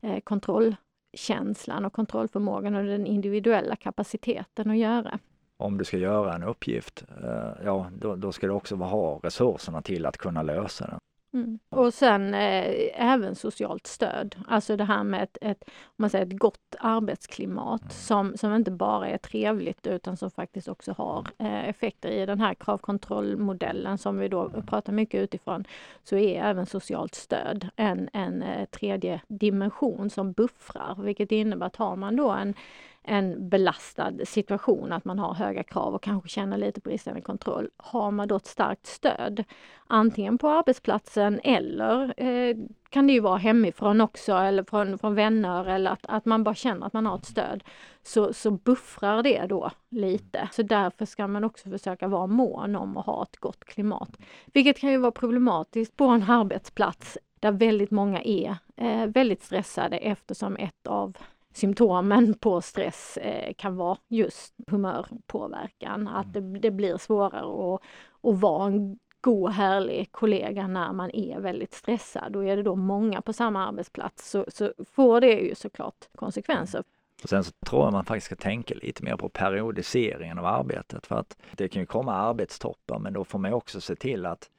eh, 0.00 0.20
kontrollkänslan 0.20 1.84
och 1.84 1.92
kontrollförmågan 1.92 2.74
och 2.74 2.84
den 2.84 3.06
individuella 3.06 3.76
kapaciteten 3.76 4.70
att 4.70 4.78
göra 4.78 5.18
om 5.58 5.78
du 5.78 5.84
ska 5.84 5.96
göra 5.96 6.34
en 6.34 6.42
uppgift, 6.42 7.04
eh, 7.22 7.64
ja 7.64 7.90
då, 7.98 8.16
då 8.16 8.32
ska 8.32 8.46
du 8.46 8.52
också 8.52 8.76
ha 8.76 9.20
resurserna 9.22 9.82
till 9.82 10.06
att 10.06 10.16
kunna 10.16 10.42
lösa 10.42 10.86
den. 10.86 10.98
Mm. 11.32 11.58
Och 11.68 11.94
sen 11.94 12.34
eh, 12.34 13.02
även 13.12 13.34
socialt 13.34 13.86
stöd, 13.86 14.36
alltså 14.48 14.76
det 14.76 14.84
här 14.84 15.04
med 15.04 15.22
ett, 15.22 15.38
ett, 15.40 15.64
om 15.66 15.94
man 15.96 16.10
säger 16.10 16.26
ett 16.26 16.38
gott 16.38 16.76
arbetsklimat 16.78 17.80
mm. 17.80 17.90
som, 17.90 18.36
som 18.36 18.54
inte 18.54 18.70
bara 18.70 19.08
är 19.08 19.18
trevligt 19.18 19.86
utan 19.86 20.16
som 20.16 20.30
faktiskt 20.30 20.68
också 20.68 20.94
har 20.98 21.26
eh, 21.38 21.68
effekter. 21.68 22.08
I 22.08 22.26
den 22.26 22.40
här 22.40 22.54
kravkontrollmodellen 22.54 23.98
som 23.98 24.18
vi 24.18 24.28
då 24.28 24.50
pratar 24.66 24.92
mycket 24.92 25.20
utifrån 25.20 25.64
så 26.04 26.16
är 26.16 26.42
även 26.42 26.66
socialt 26.66 27.14
stöd 27.14 27.68
en, 27.76 28.08
en 28.12 28.42
eh, 28.42 28.64
tredje 28.64 29.20
dimension 29.28 30.10
som 30.10 30.32
buffrar, 30.32 30.96
vilket 31.02 31.32
innebär 31.32 31.66
att 31.66 31.76
har 31.76 31.96
man 31.96 32.16
då 32.16 32.30
en 32.30 32.54
en 33.02 33.48
belastad 33.48 34.12
situation, 34.24 34.92
att 34.92 35.04
man 35.04 35.18
har 35.18 35.34
höga 35.34 35.62
krav 35.62 35.94
och 35.94 36.02
kanske 36.02 36.28
känner 36.28 36.58
lite 36.58 36.80
bristande 36.80 37.20
kontroll. 37.20 37.68
Har 37.76 38.10
man 38.10 38.28
då 38.28 38.36
ett 38.36 38.46
starkt 38.46 38.86
stöd, 38.86 39.44
antingen 39.86 40.38
på 40.38 40.48
arbetsplatsen 40.48 41.40
eller 41.44 42.14
eh, 42.16 42.56
kan 42.90 43.06
det 43.06 43.12
ju 43.12 43.20
vara 43.20 43.36
hemifrån 43.36 44.00
också 44.00 44.32
eller 44.32 44.64
från, 44.64 44.98
från 44.98 45.14
vänner 45.14 45.64
eller 45.64 45.90
att, 45.90 46.06
att 46.06 46.24
man 46.24 46.44
bara 46.44 46.54
känner 46.54 46.86
att 46.86 46.92
man 46.92 47.06
har 47.06 47.16
ett 47.16 47.24
stöd, 47.24 47.64
så, 48.02 48.32
så 48.32 48.50
buffrar 48.50 49.22
det 49.22 49.46
då 49.46 49.70
lite. 49.88 50.48
Så 50.52 50.62
därför 50.62 51.04
ska 51.04 51.26
man 51.26 51.44
också 51.44 51.70
försöka 51.70 52.08
vara 52.08 52.26
mån 52.26 52.76
om 52.76 52.96
att 52.96 53.06
ha 53.06 53.22
ett 53.22 53.36
gott 53.36 53.64
klimat. 53.64 54.10
Vilket 54.46 54.78
kan 54.78 54.90
ju 54.90 54.98
vara 54.98 55.12
problematiskt 55.12 55.96
på 55.96 56.04
en 56.04 56.22
arbetsplats 56.22 57.18
där 57.40 57.52
väldigt 57.52 57.90
många 57.90 58.22
är 58.22 58.56
eh, 58.76 59.06
väldigt 59.06 59.42
stressade 59.42 59.96
eftersom 59.96 60.56
ett 60.56 60.86
av 60.86 61.16
symptomen 61.58 62.34
på 62.34 62.60
stress 62.60 63.16
eh, 63.16 63.54
kan 63.54 63.76
vara 63.76 63.98
just 64.08 64.54
humörpåverkan. 64.66 66.08
Att 66.08 66.32
det, 66.32 66.40
det 66.40 66.70
blir 66.70 66.96
svårare 66.96 67.74
att, 67.74 67.82
att 68.22 68.40
vara 68.40 68.66
en 68.66 68.98
god 69.20 69.50
härlig 69.50 70.12
kollega 70.12 70.66
när 70.66 70.92
man 70.92 71.10
är 71.10 71.40
väldigt 71.40 71.74
stressad. 71.74 72.36
Och 72.36 72.44
är 72.44 72.56
det 72.56 72.62
då 72.62 72.76
många 72.76 73.22
på 73.22 73.32
samma 73.32 73.66
arbetsplats 73.66 74.30
så, 74.30 74.44
så 74.48 74.72
får 74.94 75.20
det 75.20 75.32
ju 75.32 75.54
såklart 75.54 76.08
konsekvenser. 76.14 76.84
Och 77.22 77.28
sen 77.28 77.44
så 77.44 77.52
tror 77.66 77.84
jag 77.84 77.92
man 77.92 78.04
faktiskt 78.04 78.26
ska 78.26 78.36
tänka 78.36 78.74
lite 78.74 79.04
mer 79.04 79.16
på 79.16 79.28
periodiseringen 79.28 80.38
av 80.38 80.46
arbetet 80.46 81.06
för 81.06 81.16
att 81.16 81.36
det 81.52 81.68
kan 81.68 81.82
ju 81.82 81.86
komma 81.86 82.12
arbetstoppar 82.12 82.98
men 82.98 83.12
då 83.12 83.24
får 83.24 83.38
man 83.38 83.52
också 83.52 83.80
se 83.80 83.94
till 83.94 84.26
att 84.26 84.50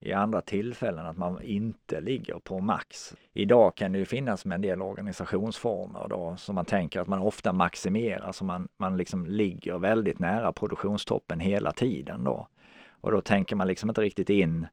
i 0.00 0.12
andra 0.12 0.40
tillfällen 0.40 1.06
att 1.06 1.16
man 1.16 1.42
inte 1.42 2.00
ligger 2.00 2.38
på 2.38 2.60
max. 2.60 3.14
Idag 3.32 3.74
kan 3.74 3.92
det 3.92 3.98
ju 3.98 4.04
finnas 4.04 4.44
med 4.44 4.54
en 4.56 4.62
del 4.62 4.82
organisationsformer 4.82 6.06
då 6.08 6.36
som 6.36 6.54
man 6.54 6.64
tänker 6.64 7.00
att 7.00 7.08
man 7.08 7.18
ofta 7.18 7.52
maximerar, 7.52 8.32
så 8.32 8.44
man, 8.44 8.68
man 8.76 8.96
liksom 8.96 9.26
ligger 9.26 9.78
väldigt 9.78 10.18
nära 10.18 10.52
produktionstoppen 10.52 11.40
hela 11.40 11.72
tiden 11.72 12.24
då. 12.24 12.48
Och 12.90 13.12
då 13.12 13.20
tänker 13.20 13.56
man 13.56 13.66
liksom 13.66 13.88
inte 13.90 14.00
riktigt 14.00 14.30
in 14.30 14.66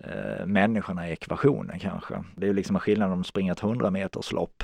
eh, 0.00 0.46
människorna 0.46 1.08
i 1.08 1.12
ekvationen 1.12 1.78
kanske. 1.78 2.24
Det 2.36 2.44
är 2.46 2.48
ju 2.48 2.54
liksom 2.54 2.76
en 2.76 2.80
skillnad 2.80 3.12
om 3.12 3.18
du 3.18 3.24
springer 3.24 3.52
ett 3.52 3.62
100 3.62 3.90
meters 3.90 4.32
lopp. 4.32 4.62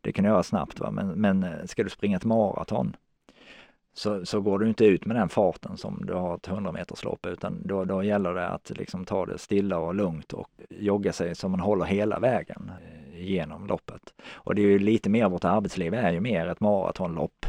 Det 0.00 0.12
kan 0.12 0.24
du 0.24 0.30
göra 0.30 0.42
snabbt 0.42 0.80
va, 0.80 0.90
men, 0.90 1.08
men 1.08 1.42
eh, 1.42 1.64
ska 1.64 1.84
du 1.84 1.90
springa 1.90 2.16
ett 2.16 2.24
maraton 2.24 2.96
så, 3.94 4.26
så 4.26 4.40
går 4.40 4.58
du 4.58 4.68
inte 4.68 4.84
ut 4.84 5.04
med 5.04 5.16
den 5.16 5.28
farten 5.28 5.76
som 5.76 6.02
du 6.06 6.12
har 6.12 6.34
ett 6.34 6.48
100 6.48 6.72
meters 6.72 7.04
lopp 7.04 7.26
utan 7.26 7.66
då, 7.66 7.84
då 7.84 8.02
gäller 8.02 8.34
det 8.34 8.48
att 8.48 8.70
liksom 8.70 9.04
ta 9.04 9.26
det 9.26 9.38
stilla 9.38 9.78
och 9.78 9.94
lugnt 9.94 10.32
och 10.32 10.48
jogga 10.68 11.12
sig 11.12 11.34
så 11.34 11.48
man 11.48 11.60
håller 11.60 11.84
hela 11.84 12.18
vägen 12.18 12.70
eh, 13.12 13.24
genom 13.24 13.66
loppet. 13.66 14.14
Och 14.32 14.54
det 14.54 14.62
är 14.62 14.66
ju 14.66 14.78
lite 14.78 15.10
mer, 15.10 15.28
vårt 15.28 15.44
arbetsliv 15.44 15.94
är 15.94 16.12
ju 16.12 16.20
mer 16.20 16.46
ett 16.46 16.60
maratonlopp 16.60 17.46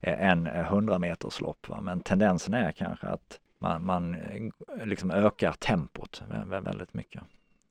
eh, 0.00 0.30
än 0.30 0.46
100 0.46 0.98
meters 0.98 1.40
lopp. 1.40 1.68
Va? 1.68 1.80
Men 1.80 2.00
tendensen 2.00 2.54
är 2.54 2.72
kanske 2.72 3.06
att 3.06 3.40
man, 3.58 3.84
man 3.86 4.16
liksom 4.84 5.10
ökar 5.10 5.52
tempot 5.52 6.22
väldigt 6.46 6.94
mycket. 6.94 7.22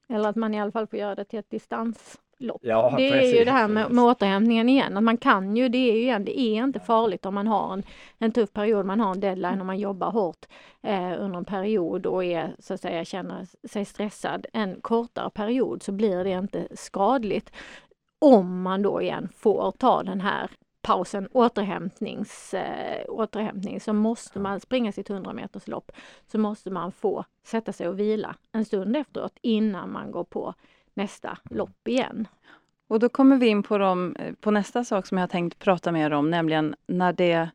Eller 0.10 0.30
att 0.30 0.36
man 0.36 0.54
i 0.54 0.62
alla 0.62 0.72
fall 0.72 0.88
får 0.88 1.00
göra 1.00 1.15
det 1.15 1.26
till 1.26 1.39
ett 1.39 1.50
distans 1.50 2.20
lopp. 2.38 2.62
Ja, 2.62 2.93
det 2.98 3.12
precis, 3.12 3.34
är 3.34 3.39
ju 3.39 3.45
det 3.45 3.52
här 3.52 3.67
med, 3.67 3.91
med 3.91 4.04
återhämtningen 4.04 4.69
igen, 4.69 4.98
att 4.98 5.04
man 5.04 5.17
kan 5.17 5.56
ju, 5.56 5.69
det 5.69 5.78
är 5.78 5.93
ju 5.93 6.02
igen, 6.02 6.26
det 6.26 6.39
är 6.39 6.63
inte 6.63 6.80
farligt 6.80 7.26
om 7.26 7.34
man 7.36 7.48
har 7.48 7.74
en, 7.74 7.84
en 8.19 8.32
tuff 8.32 8.54
period, 8.54 8.86
man 8.86 9.00
har 9.00 9.12
en 9.12 9.19
deadline 9.19 9.60
och 9.60 9.65
man 9.65 9.80
jobbar 9.80 10.12
hårt 10.12 10.45
eh, 10.84 11.13
under 11.19 11.38
en 11.38 11.45
period 11.45 12.06
och 12.06 12.24
är 12.24 12.56
så 12.60 12.74
att 12.74 12.82
säga 12.82 13.06
känner 13.06 13.45
sig 13.67 13.86
stressad 13.86 14.45
en 14.54 14.82
kortare 14.82 15.30
period 15.30 15.84
så 15.84 15.91
blir 15.91 16.24
det 16.24 16.30
inte 16.30 16.67
skadligt. 16.76 17.52
Om 18.19 18.62
man 18.62 18.82
då 18.82 19.02
igen 19.02 19.30
får 19.36 19.71
ta 19.71 20.04
den 20.04 20.21
här 20.21 20.50
pausen, 20.82 21.28
återhämtnings, 21.32 22.54
äh, 22.54 23.06
återhämtning, 23.08 23.80
så 23.80 23.93
måste 23.93 24.39
man 24.39 24.60
springa 24.60 24.91
sitt 24.91 25.10
100 25.10 25.34
meters 25.34 25.67
lopp. 25.67 25.91
Så 26.28 26.38
måste 26.38 26.69
man 26.69 26.91
få 26.91 27.26
sätta 27.43 27.74
sig 27.74 27.88
och 27.88 28.00
vila 28.00 28.36
en 28.52 28.65
stund 28.65 28.98
efteråt 28.98 29.38
innan 29.41 29.91
man 29.91 30.12
går 30.12 30.24
på 30.24 30.54
nästa 30.95 31.38
lopp 31.49 31.88
igen. 31.88 32.27
Och 32.88 32.99
då 32.99 33.10
kommer 33.10 33.38
vi 33.38 33.47
in 33.47 33.63
på, 33.63 33.77
dem, 33.77 34.15
på 34.41 34.51
nästa 34.51 34.84
sak 34.84 35.08
som 35.08 35.17
jag 35.17 35.29
tänkt 35.29 35.60
prata 35.60 35.91
mer 35.91 36.13
om, 36.13 36.29
nämligen 36.29 36.75
när 36.88 37.13
det 37.13 37.49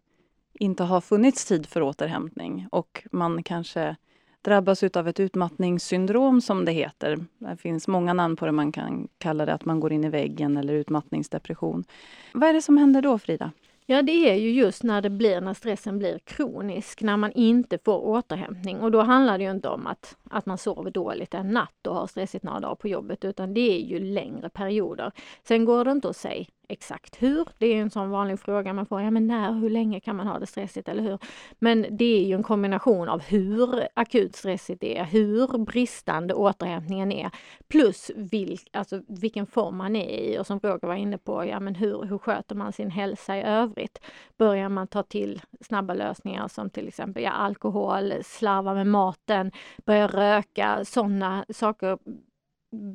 inte 0.52 0.82
har 0.82 1.00
funnits 1.00 1.44
tid 1.44 1.66
för 1.66 1.82
återhämtning 1.82 2.68
och 2.72 3.06
man 3.12 3.42
kanske 3.42 3.96
drabbas 4.42 4.82
av 4.82 5.08
ett 5.08 5.20
utmattningssyndrom 5.20 6.40
som 6.40 6.64
det 6.64 6.72
heter. 6.72 7.24
Det 7.38 7.56
finns 7.56 7.88
många 7.88 8.12
namn 8.12 8.36
på 8.36 8.46
det. 8.46 8.52
Man 8.52 8.72
kan 8.72 9.08
kalla 9.18 9.46
det 9.46 9.52
att 9.52 9.64
man 9.64 9.80
går 9.80 9.92
in 9.92 10.04
i 10.04 10.08
väggen 10.08 10.56
eller 10.56 10.74
utmattningsdepression. 10.74 11.84
Vad 12.32 12.48
är 12.48 12.52
det 12.52 12.62
som 12.62 12.76
händer 12.76 13.02
då 13.02 13.18
Frida? 13.18 13.52
Ja, 13.86 14.02
det 14.02 14.30
är 14.30 14.34
ju 14.34 14.50
just 14.50 14.82
när 14.82 15.02
det 15.02 15.10
blir, 15.10 15.40
när 15.40 15.54
stressen 15.54 15.98
blir 15.98 16.18
kronisk, 16.18 17.02
när 17.02 17.16
man 17.16 17.32
inte 17.32 17.78
får 17.84 17.98
återhämtning. 17.98 18.80
Och 18.80 18.90
då 18.90 19.02
handlar 19.02 19.38
det 19.38 19.44
ju 19.44 19.50
inte 19.50 19.68
om 19.68 19.86
att, 19.86 20.16
att 20.30 20.46
man 20.46 20.58
sover 20.58 20.90
dåligt 20.90 21.34
en 21.34 21.50
natt 21.50 21.86
och 21.86 21.94
har 21.94 22.06
stressigt 22.06 22.44
några 22.44 22.60
dagar 22.60 22.74
på 22.74 22.88
jobbet, 22.88 23.24
utan 23.24 23.54
det 23.54 23.60
är 23.60 23.80
ju 23.80 23.98
längre 23.98 24.48
perioder. 24.48 25.12
Sen 25.42 25.64
går 25.64 25.84
det 25.84 25.90
inte 25.90 26.08
att 26.08 26.16
säga 26.16 26.44
exakt 26.70 27.22
hur. 27.22 27.48
Det 27.58 27.66
är 27.66 27.80
en 27.80 27.90
sån 27.90 28.10
vanlig 28.10 28.40
fråga 28.40 28.72
man 28.72 28.86
får. 28.86 29.02
Ja, 29.02 29.10
men 29.10 29.26
när, 29.26 29.52
hur 29.52 29.70
länge 29.70 30.00
kan 30.00 30.16
man 30.16 30.26
ha 30.26 30.38
det 30.38 30.46
stressigt, 30.46 30.88
eller 30.88 31.02
hur? 31.02 31.18
Men 31.58 31.86
det 31.90 32.18
är 32.18 32.24
ju 32.24 32.34
en 32.34 32.42
kombination 32.42 33.08
av 33.08 33.22
hur 33.22 33.88
akut 33.94 34.36
stressigt 34.36 34.80
det 34.80 34.98
är, 34.98 35.04
hur 35.04 35.58
bristande 35.58 36.34
återhämtningen 36.34 37.12
är, 37.12 37.30
plus 37.68 38.10
vilk, 38.16 38.68
alltså 38.72 39.02
vilken 39.08 39.46
form 39.46 39.76
man 39.76 39.96
är 39.96 40.20
i. 40.20 40.38
Och 40.38 40.46
som 40.46 40.60
Roger 40.60 40.88
var 40.88 40.94
inne 40.94 41.18
på, 41.18 41.44
ja 41.44 41.60
men 41.60 41.74
hur, 41.74 42.02
hur 42.04 42.18
sköter 42.18 42.54
man 42.54 42.72
sin 42.72 42.90
hälsa 42.90 43.36
i 43.36 43.42
övrigt? 43.42 44.00
Börjar 44.36 44.68
man 44.68 44.86
ta 44.86 45.02
till 45.02 45.40
snabba 45.60 45.94
lösningar 45.94 46.48
som 46.48 46.70
till 46.70 46.88
exempel 46.88 47.22
ja, 47.22 47.30
alkohol, 47.30 48.12
slarva 48.24 48.74
med 48.74 48.86
maten, 48.86 49.52
börja 49.84 50.08
röka, 50.20 50.84
sådana 50.84 51.44
saker 51.48 51.98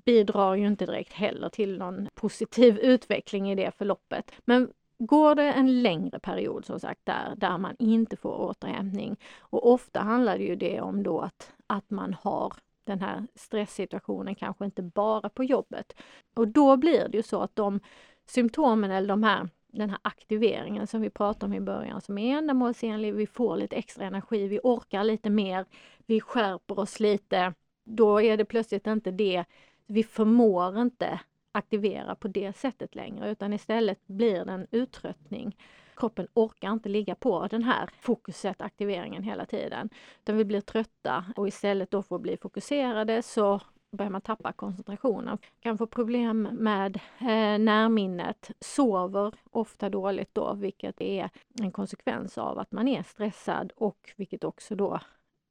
bidrar 0.06 0.56
ju 0.56 0.68
inte 0.68 0.86
direkt 0.86 1.14
heller 1.14 1.50
till 1.50 1.78
någon 1.78 2.08
positiv 2.16 2.80
utveckling 2.80 3.52
i 3.52 3.56
det 3.56 3.72
förloppet. 3.78 4.32
Men 4.46 4.70
går 4.98 5.36
det 5.36 5.52
en 5.52 5.82
längre 5.82 6.20
period 6.20 6.66
som 6.66 6.80
sagt 6.80 7.02
där, 7.04 7.34
där 7.38 7.58
man 7.58 7.76
inte 7.80 8.18
får 8.18 8.42
återhämtning 8.42 9.18
och 9.40 9.72
ofta 9.72 10.00
handlar 10.00 10.38
det 10.38 10.44
ju 10.44 10.56
det 10.56 10.82
om 10.82 11.04
då 11.04 11.20
att, 11.20 11.54
att 11.68 11.90
man 11.90 12.16
har 12.22 12.54
den 12.84 13.02
här 13.02 13.28
stresssituationen 13.36 14.36
kanske 14.36 14.66
inte 14.66 14.82
bara 14.82 15.30
på 15.30 15.44
jobbet. 15.44 15.94
Och 16.36 16.48
då 16.48 16.78
blir 16.78 17.08
det 17.08 17.18
ju 17.18 17.24
så 17.24 17.42
att 17.42 17.56
de 17.56 17.80
symptomen 18.26 18.92
eller 18.92 19.08
de 19.08 19.24
här 19.24 19.50
den 19.76 19.90
här 19.90 20.00
aktiveringen 20.02 20.88
som 20.88 21.02
vi 21.02 21.10
pratade 21.10 21.46
om 21.46 21.54
i 21.54 21.60
början 21.60 22.02
som 22.02 22.18
är 22.18 22.38
ändamålsenlig, 22.38 23.14
vi 23.14 23.28
får 23.28 23.58
lite 23.58 23.76
extra 23.76 24.06
energi, 24.06 24.48
vi 24.48 24.60
orkar 24.64 25.04
lite 25.04 25.30
mer, 25.30 25.66
vi 26.06 26.22
skärper 26.22 26.80
oss 26.80 27.00
lite, 27.00 27.54
då 27.84 28.22
är 28.22 28.38
det 28.38 28.46
plötsligt 28.46 28.88
inte 28.88 29.12
det, 29.12 29.46
vi 29.88 30.04
förmår 30.04 30.82
inte 30.82 31.20
aktivera 31.52 32.16
på 32.16 32.28
det 32.28 32.58
sättet 32.58 32.96
längre 32.96 33.32
utan 33.32 33.54
istället 33.54 34.08
blir 34.08 34.46
det 34.46 34.52
en 34.52 34.68
uttröttning. 34.72 35.58
Kroppen 35.96 36.28
orkar 36.34 36.72
inte 36.72 36.90
ligga 36.90 37.16
på 37.16 37.48
den 37.48 37.64
här 37.64 37.90
fokuset, 38.00 38.62
aktiveringen 38.62 39.24
hela 39.24 39.46
tiden. 39.46 39.90
Utan 40.22 40.38
vi 40.38 40.46
blir 40.46 40.62
trötta 40.62 41.26
och 41.36 41.48
istället 41.48 41.92
då 41.92 42.04
för 42.04 42.16
att 42.16 42.22
bli 42.22 42.38
fokuserade 42.38 43.22
så 43.22 43.62
börjar 43.91 44.10
man 44.10 44.21
tappa 44.21 44.52
koncentrationen. 44.52 45.38
Kan 45.60 45.78
få 45.78 45.88
problem 45.88 46.41
med 46.41 46.95
eh, 47.19 47.60
närminnet, 47.60 48.52
sover 48.60 49.34
ofta 49.52 49.89
dåligt 49.89 50.36
då, 50.36 50.54
vilket 50.54 51.02
är 51.02 51.30
en 51.62 51.71
konsekvens 51.71 52.38
av 52.38 52.60
att 52.60 52.71
man 52.71 52.88
är 52.88 53.04
stressad 53.04 53.71
och 53.76 54.13
vilket 54.15 54.43
också 54.43 54.76
då 54.76 55.00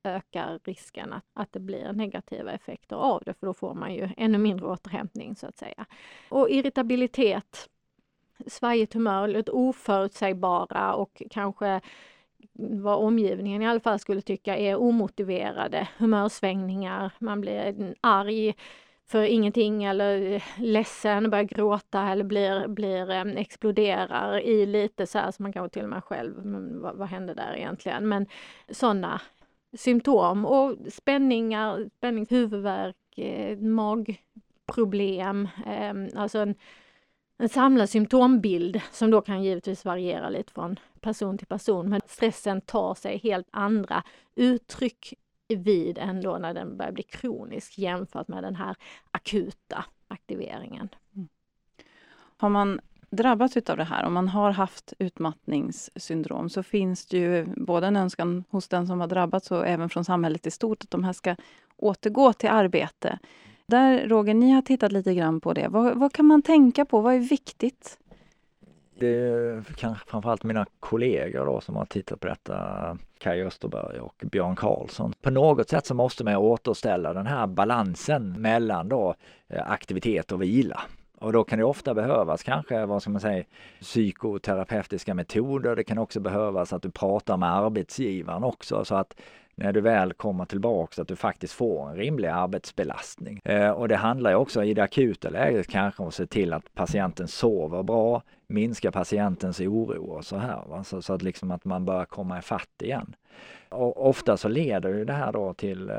ökar 0.04 0.60
risken 0.64 1.12
att, 1.12 1.24
att 1.32 1.52
det 1.52 1.60
blir 1.60 1.92
negativa 1.92 2.52
effekter 2.52 2.96
av 2.96 3.22
det, 3.26 3.34
för 3.34 3.46
då 3.46 3.54
får 3.54 3.74
man 3.74 3.94
ju 3.94 4.08
ännu 4.16 4.38
mindre 4.38 4.66
återhämtning 4.66 5.36
så 5.36 5.46
att 5.46 5.58
säga. 5.58 5.86
Och 6.28 6.50
irritabilitet, 6.50 7.68
svajigt 8.46 8.94
humör, 8.94 9.28
lite 9.28 9.50
oförutsägbara 9.50 10.94
och 10.94 11.22
kanske 11.30 11.80
vad 12.52 12.98
omgivningen 12.98 13.62
i 13.62 13.66
alla 13.66 13.80
fall 13.80 13.98
skulle 13.98 14.20
tycka 14.20 14.56
är 14.56 14.76
omotiverade 14.76 15.88
humörsvängningar. 15.98 17.10
Man 17.18 17.40
blir 17.40 17.94
arg 18.00 18.54
för 19.06 19.22
ingenting 19.22 19.84
eller 19.84 20.32
eh, 20.32 20.42
ledsen, 20.58 21.30
börjar 21.30 21.44
gråta 21.44 22.08
eller 22.08 22.24
blir, 22.24 22.68
blir 22.68 23.10
eh, 23.10 23.22
exploderar 23.22 24.40
i 24.40 24.66
lite 24.66 25.06
så 25.06 25.18
här 25.18 25.30
så 25.30 25.42
man 25.42 25.52
kanske 25.52 25.74
till 25.74 25.82
och 25.82 25.88
med 25.88 26.04
själv, 26.04 26.46
men 26.46 26.80
vad, 26.80 26.96
vad 26.96 27.08
hände 27.08 27.34
där 27.34 27.56
egentligen? 27.56 28.08
Men 28.08 28.26
sådana 28.70 29.20
symptom 29.76 30.44
och 30.44 30.76
spänningar, 30.92 31.90
spänning, 31.96 32.26
huvudvärk, 32.30 33.18
eh, 33.18 33.58
magproblem, 33.58 35.48
alltså 36.16 36.38
en, 36.38 36.54
en 37.38 37.48
samlad 37.48 37.90
symptombild 37.90 38.80
som 38.92 39.10
då 39.10 39.20
kan 39.20 39.42
givetvis 39.42 39.84
variera 39.84 40.28
lite 40.28 40.52
från 40.52 40.78
person 41.04 41.38
till 41.38 41.46
person. 41.46 41.88
Men 41.88 42.00
stressen 42.06 42.60
tar 42.60 42.94
sig 42.94 43.18
helt 43.18 43.48
andra 43.50 44.02
uttryck 44.34 45.14
vid 45.48 45.98
ändå 45.98 46.38
när 46.38 46.54
den 46.54 46.76
börjar 46.76 46.92
bli 46.92 47.02
kronisk 47.02 47.78
jämfört 47.78 48.28
med 48.28 48.42
den 48.42 48.56
här 48.56 48.76
akuta 49.10 49.84
aktiveringen. 50.08 50.88
Mm. 51.14 51.28
Har 52.36 52.48
man 52.48 52.80
drabbats 53.10 53.56
av 53.56 53.76
det 53.76 53.84
här, 53.84 54.04
om 54.04 54.12
man 54.12 54.28
har 54.28 54.50
haft 54.50 54.92
utmattningssyndrom, 54.98 56.48
så 56.48 56.62
finns 56.62 57.06
det 57.06 57.18
ju 57.18 57.46
både 57.56 57.86
en 57.86 57.96
önskan 57.96 58.44
hos 58.50 58.68
den 58.68 58.86
som 58.86 59.00
har 59.00 59.06
drabbats 59.06 59.50
och 59.50 59.66
även 59.66 59.88
från 59.88 60.04
samhället 60.04 60.46
i 60.46 60.50
stort 60.50 60.82
att 60.82 60.90
de 60.90 61.04
här 61.04 61.12
ska 61.12 61.36
återgå 61.76 62.32
till 62.32 62.48
arbete. 62.48 63.18
Där, 63.66 64.08
Roger, 64.08 64.34
ni 64.34 64.50
har 64.50 64.62
tittat 64.62 64.92
lite 64.92 65.14
grann 65.14 65.40
på 65.40 65.52
det. 65.52 65.68
Vad, 65.68 65.98
vad 65.98 66.12
kan 66.12 66.26
man 66.26 66.42
tänka 66.42 66.84
på? 66.84 67.00
Vad 67.00 67.14
är 67.14 67.18
viktigt? 67.18 67.98
Det 68.98 69.08
är 69.08 69.62
kanske 69.76 70.10
framförallt 70.10 70.44
mina 70.44 70.66
kollegor 70.80 71.46
då 71.46 71.60
som 71.60 71.76
har 71.76 71.84
tittat 71.84 72.20
på 72.20 72.26
detta, 72.26 72.98
Kaj 73.18 73.42
Österberg 73.42 74.00
och 74.00 74.22
Björn 74.32 74.56
Karlsson. 74.56 75.12
På 75.22 75.30
något 75.30 75.68
sätt 75.68 75.86
så 75.86 75.94
måste 75.94 76.24
man 76.24 76.36
återställa 76.36 77.12
den 77.12 77.26
här 77.26 77.46
balansen 77.46 78.42
mellan 78.42 78.88
då 78.88 79.14
eh, 79.48 79.70
aktivitet 79.70 80.32
och 80.32 80.42
vila. 80.42 80.80
Och 81.18 81.32
då 81.32 81.44
kan 81.44 81.58
det 81.58 81.64
ofta 81.64 81.94
behövas 81.94 82.42
kanske, 82.42 82.86
vad 82.86 83.02
ska 83.02 83.10
man 83.10 83.20
säga, 83.20 83.44
psykoterapeutiska 83.80 85.14
metoder. 85.14 85.76
Det 85.76 85.84
kan 85.84 85.98
också 85.98 86.20
behövas 86.20 86.72
att 86.72 86.82
du 86.82 86.90
pratar 86.90 87.36
med 87.36 87.54
arbetsgivaren 87.54 88.44
också 88.44 88.84
så 88.84 88.94
att 88.94 89.16
när 89.54 89.72
du 89.72 89.80
väl 89.80 90.12
kommer 90.12 90.44
tillbaks 90.44 90.98
att 90.98 91.08
du 91.08 91.16
faktiskt 91.16 91.52
får 91.52 91.90
en 91.90 91.96
rimlig 91.96 92.28
arbetsbelastning. 92.28 93.40
Eh, 93.44 93.70
och 93.70 93.88
det 93.88 93.96
handlar 93.96 94.30
ju 94.30 94.36
också 94.36 94.64
i 94.64 94.74
det 94.74 94.82
akuta 94.82 95.30
läget 95.30 95.66
kanske 95.66 96.02
om 96.02 96.08
att 96.08 96.14
se 96.14 96.26
till 96.26 96.52
att 96.52 96.74
patienten 96.74 97.28
sover 97.28 97.82
bra, 97.82 98.22
minska 98.46 98.92
patientens 98.92 99.60
oro 99.60 100.04
och 100.04 100.24
så 100.24 100.36
här. 100.36 100.62
Va? 100.68 100.84
Så, 100.84 101.02
så 101.02 101.12
att 101.12 101.22
liksom 101.22 101.50
att 101.50 101.64
man 101.64 101.84
börjar 101.84 102.04
komma 102.04 102.38
ifatt 102.38 102.82
igen. 102.82 103.14
Och 103.74 104.08
ofta 104.08 104.36
så 104.36 104.48
leder 104.48 104.88
ju 104.88 105.04
det 105.04 105.12
här 105.12 105.32
då 105.32 105.54
till 105.54 105.90
eh, 105.90 105.96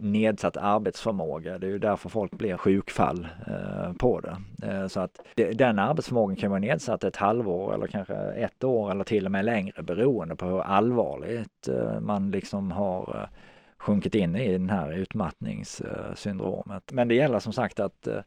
nedsatt 0.00 0.56
arbetsförmåga. 0.56 1.58
Det 1.58 1.66
är 1.66 1.70
ju 1.70 1.78
därför 1.78 2.08
folk 2.08 2.32
blir 2.32 2.56
sjukfall 2.56 3.28
eh, 3.46 3.92
på 3.92 4.20
det. 4.20 4.36
Eh, 4.68 4.86
så 4.86 5.00
att 5.00 5.20
det, 5.34 5.50
den 5.52 5.78
arbetsförmågan 5.78 6.36
kan 6.36 6.50
vara 6.50 6.60
nedsatt 6.60 7.04
ett 7.04 7.16
halvår 7.16 7.74
eller 7.74 7.86
kanske 7.86 8.14
ett 8.14 8.64
år 8.64 8.90
eller 8.90 9.04
till 9.04 9.24
och 9.24 9.32
med 9.32 9.44
längre 9.44 9.82
beroende 9.82 10.36
på 10.36 10.46
hur 10.46 10.60
allvarligt 10.60 11.68
eh, 11.68 12.00
man 12.00 12.30
liksom 12.30 12.72
har 12.72 12.97
har 12.98 13.20
eh, 13.22 13.28
sjunkit 13.78 14.14
in 14.14 14.36
i 14.36 14.52
den 14.52 14.70
här 14.70 14.92
utmattningssyndromet. 14.92 16.92
Men 16.92 17.08
det 17.08 17.14
gäller 17.14 17.38
som 17.38 17.52
sagt 17.52 17.80
att 17.80 18.06
eh, 18.06 18.20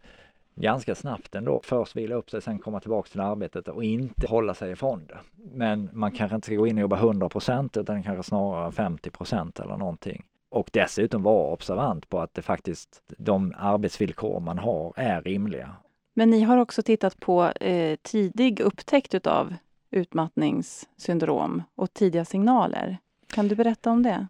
ganska 0.56 0.96
snabbt 0.96 1.36
ändå. 1.36 1.62
Först 1.64 1.96
vila 1.96 2.16
upp 2.16 2.30
sig, 2.30 2.42
sen 2.42 2.60
komma 2.60 2.80
tillbaka 2.80 3.10
till 3.10 3.20
arbetet 3.20 3.68
och 3.68 3.84
inte 3.84 4.28
hålla 4.28 4.54
sig 4.54 4.72
ifrån 4.72 5.06
det. 5.08 5.18
Men 5.54 5.90
man 5.94 6.12
kanske 6.12 6.36
inte 6.36 6.46
ska 6.46 6.56
gå 6.56 6.68
in 6.68 6.78
och 6.78 6.82
jobba 6.82 6.98
100 6.98 7.30
procent, 7.30 7.78
utan 7.78 8.04
kanske 8.04 8.24
snarare 8.24 8.72
50 8.72 9.10
procent 9.10 9.60
eller 9.60 9.78
någonting. 9.78 10.26
Och 10.50 10.70
dessutom 10.74 11.24
vara 11.24 11.54
observant 11.54 12.10
på 12.10 12.20
att 12.20 12.34
det 12.34 12.42
faktiskt, 12.42 13.02
de 13.18 13.54
arbetsvillkor 13.58 14.40
man 14.40 14.58
har 14.58 14.94
är 14.96 15.22
rimliga. 15.22 15.76
Men 16.14 16.30
ni 16.30 16.42
har 16.42 16.58
också 16.58 16.84
tittat 16.84 17.20
på 17.20 17.44
eh, 17.44 17.96
tidig 18.02 18.60
upptäckt 18.60 19.14
utav 19.14 19.56
utmattningssyndrom 19.92 21.64
och 21.76 21.94
tidiga 21.94 22.26
signaler. 22.26 22.98
Kan 23.34 23.48
du 23.48 23.56
berätta 23.56 23.92
om 23.92 24.04
det? 24.04 24.28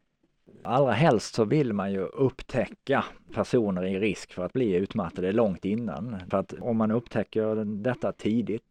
Allra 0.64 0.92
helst 0.92 1.36
så 1.36 1.46
vill 1.46 1.74
man 1.74 1.92
ju 1.92 2.02
upptäcka 2.02 3.06
personer 3.34 3.86
i 3.86 4.00
risk 4.00 4.34
för 4.34 4.46
att 4.46 4.54
bli 4.54 4.76
utmattade 4.76 5.32
långt 5.32 5.66
innan. 5.66 6.18
För 6.30 6.38
att 6.38 6.54
om 6.60 6.78
man 6.78 6.92
upptäcker 6.92 7.66
detta 7.66 8.12
tidigt 8.12 8.64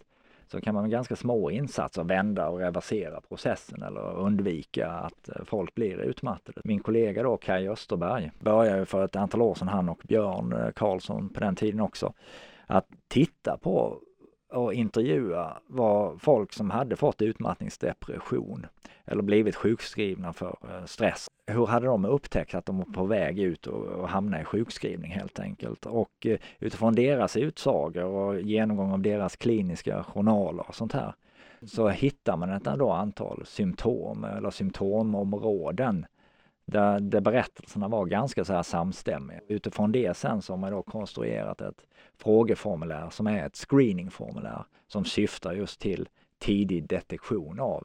så 0.49 0.61
kan 0.61 0.75
man 0.75 0.83
med 0.83 0.91
ganska 0.91 1.17
små 1.17 1.51
insatser 1.51 2.05
vända 2.05 2.49
och 2.49 2.59
reversera 2.59 3.21
processen 3.21 3.83
eller 3.83 4.19
undvika 4.19 4.91
att 4.91 5.31
folk 5.45 5.75
blir 5.75 6.01
utmattade. 6.01 6.61
Min 6.65 6.81
kollega 6.81 7.23
då, 7.23 7.37
Kaj 7.37 7.69
Österberg, 7.69 8.31
började 8.41 8.87
för 8.87 9.05
ett 9.05 9.17
antal 9.17 9.43
år 9.43 9.55
sedan, 9.55 9.69
han 9.69 9.89
och 9.89 10.01
Björn 10.09 10.73
Karlsson 10.77 11.29
på 11.29 11.41
den 11.41 11.57
tiden 11.57 11.81
också, 11.81 12.13
att 12.67 12.87
titta 13.09 13.57
på 13.57 14.01
och 14.51 14.75
intervjua 14.75 15.57
var 15.67 16.17
folk 16.19 16.53
som 16.53 16.71
hade 16.71 16.97
fått 16.97 17.23
utmattningsdepression 17.23 18.67
eller 19.05 19.23
blivit 19.23 19.57
sjukskrivna 19.57 20.33
för 20.33 20.57
eh, 20.63 20.85
stress. 20.85 21.27
Hur 21.47 21.67
hade 21.67 21.87
de 21.87 22.05
upptäckt 22.05 22.55
att 22.55 22.67
de 22.67 22.79
var 22.79 22.85
på 22.85 23.05
väg 23.05 23.39
ut 23.39 23.67
och, 23.67 23.85
och 23.85 24.09
hamna 24.09 24.41
i 24.41 24.45
sjukskrivning 24.45 25.11
helt 25.11 25.41
enkelt? 25.41 25.87
Och 25.87 26.27
eh, 26.27 26.39
utifrån 26.59 26.95
deras 26.95 27.37
utsagor 27.37 28.05
och 28.05 28.41
genomgång 28.41 28.93
av 28.93 29.01
deras 29.01 29.37
kliniska 29.37 30.05
journaler 30.05 30.69
och 30.69 30.75
sånt 30.75 30.93
här 30.93 31.15
så 31.67 31.89
hittar 31.89 32.37
man 32.37 32.51
ett 32.51 32.67
antal 32.67 33.43
symptom 33.47 34.25
eller 34.25 34.51
symptomområden 34.51 36.07
där, 36.71 37.01
där 37.01 37.21
berättelserna 37.21 37.89
var 37.89 38.07
ganska 38.07 38.45
så 38.45 38.53
här 38.53 38.63
samstämmiga. 38.63 39.41
Utifrån 39.49 39.93
det 39.93 40.17
sen 40.17 40.43
så 40.43 40.53
har 40.53 40.59
man 40.59 40.73
då 40.73 40.83
konstruerat 40.83 41.61
ett 41.61 41.85
frågeformulär 42.19 43.11
som 43.11 43.27
är 43.27 43.47
ett 43.47 43.57
screeningformulär 43.57 44.65
som 44.87 45.05
syftar 45.05 45.53
just 45.53 45.81
till 45.81 46.09
tidig 46.39 46.89
detektion 46.89 47.61
av 47.61 47.85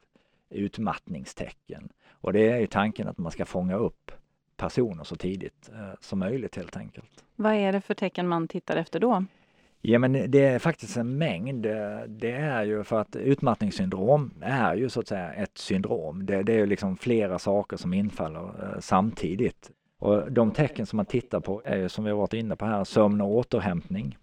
utmattningstecken. 0.49 1.89
Och 2.11 2.33
det 2.33 2.49
är 2.49 2.57
ju 2.57 2.67
tanken 2.67 3.07
att 3.07 3.17
man 3.17 3.31
ska 3.31 3.45
fånga 3.45 3.75
upp 3.75 4.11
personer 4.57 5.03
så 5.03 5.15
tidigt 5.15 5.69
eh, 5.73 5.99
som 5.99 6.19
möjligt 6.19 6.55
helt 6.55 6.77
enkelt. 6.77 7.23
Vad 7.35 7.53
är 7.53 7.71
det 7.71 7.81
för 7.81 7.93
tecken 7.93 8.27
man 8.27 8.47
tittar 8.47 8.75
efter 8.75 8.99
då? 8.99 9.25
Ja 9.87 9.99
men 9.99 10.31
det 10.31 10.45
är 10.45 10.59
faktiskt 10.59 10.97
en 10.97 11.17
mängd. 11.17 11.61
Det 12.07 12.31
är 12.31 12.63
ju 12.63 12.83
för 12.83 13.01
att 13.01 13.15
utmattningssyndrom 13.15 14.33
är 14.41 14.75
ju 14.75 14.89
så 14.89 14.99
att 14.99 15.07
säga 15.07 15.33
ett 15.33 15.57
syndrom. 15.57 16.25
Det, 16.25 16.43
det 16.43 16.53
är 16.53 16.57
ju 16.57 16.65
liksom 16.65 16.97
flera 16.97 17.39
saker 17.39 17.77
som 17.77 17.93
infaller 17.93 18.39
eh, 18.39 18.79
samtidigt. 18.79 19.71
Och 19.99 20.31
de 20.31 20.51
tecken 20.51 20.85
som 20.85 20.97
man 20.97 21.05
tittar 21.05 21.39
på 21.39 21.61
är 21.65 21.77
ju 21.77 21.89
som 21.89 22.03
vi 22.03 22.11
har 22.11 22.17
varit 22.17 22.33
inne 22.33 22.55
på 22.55 22.65
här, 22.65 22.83
sömn 22.83 23.21
och 23.21 23.31
återhämtning. 23.35 24.17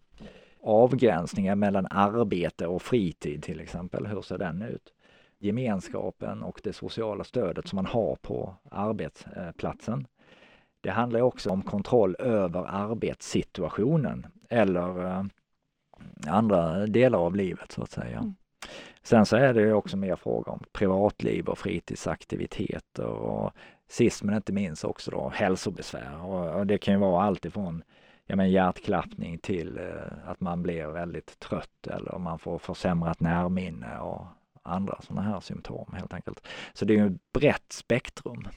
Avgränsningar 0.63 1.55
mellan 1.55 1.87
arbete 1.91 2.67
och 2.67 2.83
fritid 2.83 3.43
till 3.43 3.61
exempel, 3.61 4.07
hur 4.07 4.23
ser 4.23 4.39
den 4.39 4.63
ut? 4.63 4.93
Gemenskapen 5.39 6.43
och 6.43 6.61
det 6.65 6.73
sociala 6.73 7.25
stödet 7.25 7.69
som 7.69 7.77
man 7.77 7.87
har 7.87 8.17
på 8.17 8.55
arbetsplatsen. 8.71 10.07
Det 10.81 10.91
handlar 10.91 11.21
också 11.21 11.51
om 11.51 11.63
kontroll 11.63 12.17
över 12.19 12.65
arbetssituationen 12.69 14.27
eller 14.49 15.07
eh, 15.07 15.25
andra 16.27 16.87
delar 16.87 17.19
av 17.19 17.37
livet 17.37 17.73
så 17.73 17.83
att 17.83 17.91
säga. 17.91 18.19
Mm. 18.19 18.35
Sen 19.03 19.27
så 19.27 19.37
är 19.37 19.55
det 19.55 19.73
också 19.73 19.97
mer 19.97 20.17
fråga 20.17 20.53
om 20.53 20.65
privatliv 20.73 21.47
och 21.47 21.59
fritidsaktiviteter 21.59 23.07
och 23.07 23.53
sist 23.89 24.23
men 24.23 24.37
inte 24.37 24.53
minst 24.53 24.85
också 24.85 25.11
då 25.11 25.33
hälsobesvär 25.35 26.25
och, 26.25 26.59
och 26.59 26.67
det 26.67 26.79
kan 26.79 26.95
ju 26.95 27.01
vara 27.01 27.25
allt 27.25 27.45
ifrån 27.45 27.83
ja, 28.27 28.37
men 28.37 28.51
hjärtklappning 28.51 29.39
till 29.39 29.79
eh, 29.79 30.31
att 30.31 30.41
man 30.41 30.63
blir 30.63 30.87
väldigt 30.87 31.39
trött 31.39 31.87
eller 31.87 32.19
man 32.19 32.39
får 32.39 32.59
försämrat 32.59 33.21
närminne 33.21 33.99
och 33.99 34.27
andra 34.63 35.01
sådana 35.03 35.23
här 35.23 35.41
symptom 35.41 35.95
helt 35.97 36.15
enkelt. 36.15 36.47
Så 36.73 36.85
det 36.85 36.95
är 36.95 36.99
ju 36.99 37.07
ett 37.07 37.33
brett 37.33 37.73
spektrum. 37.73 38.49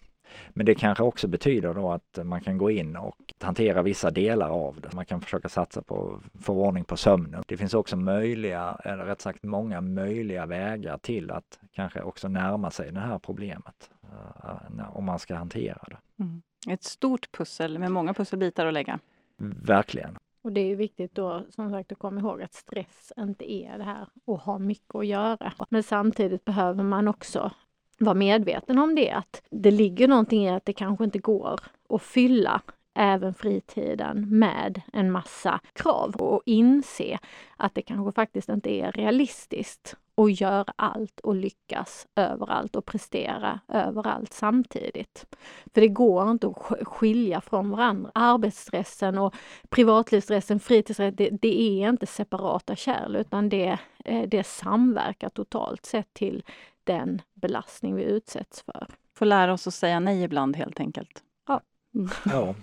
Men 0.50 0.66
det 0.66 0.76
kanske 0.76 1.04
också 1.04 1.28
betyder 1.28 1.74
då 1.74 1.92
att 1.92 2.20
man 2.24 2.42
kan 2.42 2.58
gå 2.58 2.72
in 2.72 2.96
och 2.96 3.34
hantera 3.40 3.82
vissa 3.82 4.12
delar 4.12 4.50
av 4.50 4.82
det. 4.82 4.94
Man 4.94 5.06
kan 5.06 5.22
försöka 5.22 5.50
satsa 5.50 5.82
på 5.82 6.22
förordning 6.42 6.84
på 6.84 6.98
sömnen. 6.98 7.44
Det 7.48 7.58
finns 7.58 7.74
också 7.74 7.98
möjliga, 7.98 8.78
eller 8.84 9.06
rätt 9.06 9.22
sagt 9.22 9.44
många 9.44 9.82
möjliga 9.82 10.46
vägar 10.46 10.98
till 10.98 11.32
att 11.32 11.60
kanske 11.72 12.02
också 12.02 12.28
närma 12.28 12.72
sig 12.72 12.92
det 12.92 13.00
här 13.00 13.20
problemet 13.20 13.90
uh, 14.04 14.98
om 14.98 15.06
man 15.06 15.20
ska 15.20 15.36
hantera 15.36 15.84
det. 15.88 16.24
Mm. 16.24 16.42
Ett 16.70 16.84
stort 16.84 17.32
pussel 17.32 17.80
med 17.80 17.92
många 17.92 18.14
pusselbitar 18.14 18.66
att 18.66 18.74
lägga. 18.74 19.00
Verkligen. 19.38 20.18
Och 20.42 20.52
det 20.52 20.62
är 20.62 20.76
viktigt 20.76 21.16
då 21.16 21.46
som 21.50 21.72
sagt 21.72 21.92
att 21.92 22.00
komma 22.00 22.20
ihåg 22.22 22.42
att 22.42 22.54
stress 22.54 23.14
inte 23.18 23.52
är 23.52 23.78
det 23.78 23.84
här 23.84 24.08
och 24.26 24.40
ha 24.40 24.60
mycket 24.60 24.96
att 24.96 25.06
göra. 25.06 25.54
Men 25.70 25.84
samtidigt 25.84 26.46
behöver 26.46 26.84
man 26.84 27.08
också 27.08 27.52
vara 27.98 28.16
medveten 28.16 28.80
om 28.80 28.96
det, 28.96 29.12
att 29.12 29.42
det 29.50 29.72
ligger 29.72 30.08
någonting 30.08 30.46
i 30.46 30.50
att 30.50 30.66
det 30.66 30.74
kanske 30.74 31.04
inte 31.04 31.20
går 31.20 31.60
att 31.90 32.02
fylla 32.02 32.62
även 32.96 33.34
fritiden 33.34 34.40
med 34.40 34.82
en 34.94 35.12
massa 35.12 35.60
krav 35.74 36.16
och 36.16 36.42
inse 36.46 37.20
att 37.58 37.76
det 37.76 37.82
kanske 37.82 38.12
faktiskt 38.12 38.50
inte 38.50 38.70
är 38.70 38.92
realistiskt 38.92 39.96
att 40.18 40.42
göra 40.42 40.74
allt 40.76 41.20
och 41.20 41.36
lyckas 41.36 42.08
överallt 42.16 42.76
och 42.76 42.86
prestera 42.86 43.60
överallt 43.68 44.34
samtidigt. 44.34 45.26
För 45.74 45.82
det 45.82 45.88
går 45.88 46.32
inte 46.32 46.48
att 46.48 46.88
skilja 46.88 47.42
från 47.42 47.70
varandra. 47.70 48.12
Arbetsstressen 48.14 49.18
och 49.18 49.36
privatlivsstressen, 49.70 50.60
fritidsstressen, 50.60 51.16
det, 51.16 51.30
det, 51.30 51.62
är 51.62 51.90
inte 51.90 52.06
separata 52.06 52.76
kärl 52.76 53.16
utan 53.16 53.50
det, 53.50 53.80
eh, 54.06 54.28
det 54.28 54.44
samverkar 54.44 55.30
totalt 55.30 55.86
sett 55.86 56.14
till 56.14 56.44
den 56.86 57.22
belastning 57.34 57.96
vi 57.96 58.04
utsätts 58.04 58.62
för. 58.62 58.88
Får 59.14 59.26
lära 59.26 59.54
oss 59.54 59.68
att 59.68 59.74
säga 59.74 60.00
nej 60.00 60.24
ibland 60.24 60.56
helt 60.56 60.80
enkelt. 60.80 61.24
Ja. 61.48 61.62
ja. 62.26 62.56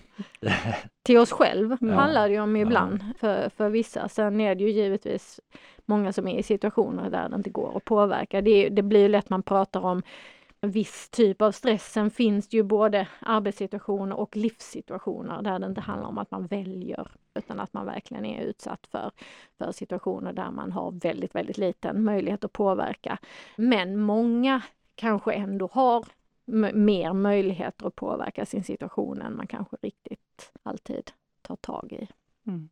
Till 1.02 1.18
oss 1.18 1.32
själv 1.32 1.76
ja. 1.80 1.94
handlar 1.94 2.28
det 2.28 2.34
ju 2.34 2.40
om 2.40 2.56
ibland 2.56 3.00
ja. 3.02 3.18
för, 3.18 3.48
för 3.48 3.68
vissa. 3.68 4.08
Sen 4.08 4.40
är 4.40 4.54
det 4.54 4.64
ju 4.64 4.70
givetvis 4.70 5.40
många 5.86 6.12
som 6.12 6.28
är 6.28 6.38
i 6.38 6.42
situationer 6.42 7.10
där 7.10 7.28
det 7.28 7.36
inte 7.36 7.50
går 7.50 7.76
att 7.76 7.84
påverka. 7.84 8.40
Det, 8.40 8.68
det 8.68 8.82
blir 8.82 9.08
lätt 9.08 9.30
man 9.30 9.42
pratar 9.42 9.80
om 9.80 10.02
en 10.60 10.70
viss 10.70 11.08
typ 11.10 11.42
av 11.42 11.52
stress. 11.52 11.92
Sen 11.92 12.10
finns 12.10 12.48
det 12.48 12.56
ju 12.56 12.62
både 12.62 13.08
arbetssituationer 13.20 14.16
och 14.16 14.36
livssituationer 14.36 15.42
där 15.42 15.58
det 15.58 15.66
inte 15.66 15.80
handlar 15.80 16.08
om 16.08 16.18
att 16.18 16.30
man 16.30 16.46
väljer 16.46 17.08
utan 17.34 17.60
att 17.60 17.72
man 17.72 17.86
verkligen 17.86 18.24
är 18.24 18.42
utsatt 18.42 18.86
för, 18.86 19.10
för 19.58 19.72
situationer 19.72 20.32
där 20.32 20.50
man 20.50 20.72
har 20.72 20.90
väldigt, 20.90 21.34
väldigt 21.34 21.58
liten 21.58 22.04
möjlighet 22.04 22.44
att 22.44 22.52
påverka. 22.52 23.18
Men 23.56 24.00
många 24.00 24.62
kanske 24.94 25.32
ändå 25.32 25.68
har 25.72 26.04
mer 26.72 27.12
möjligheter 27.12 27.86
att 27.86 27.96
påverka 27.96 28.46
sin 28.46 28.64
situation 28.64 29.22
än 29.22 29.36
man 29.36 29.46
kanske 29.46 29.76
riktigt 29.82 30.52
alltid 30.62 31.10
tar 31.42 31.56
tag 31.56 31.92
i. 31.92 32.08
Mm. 32.46 32.68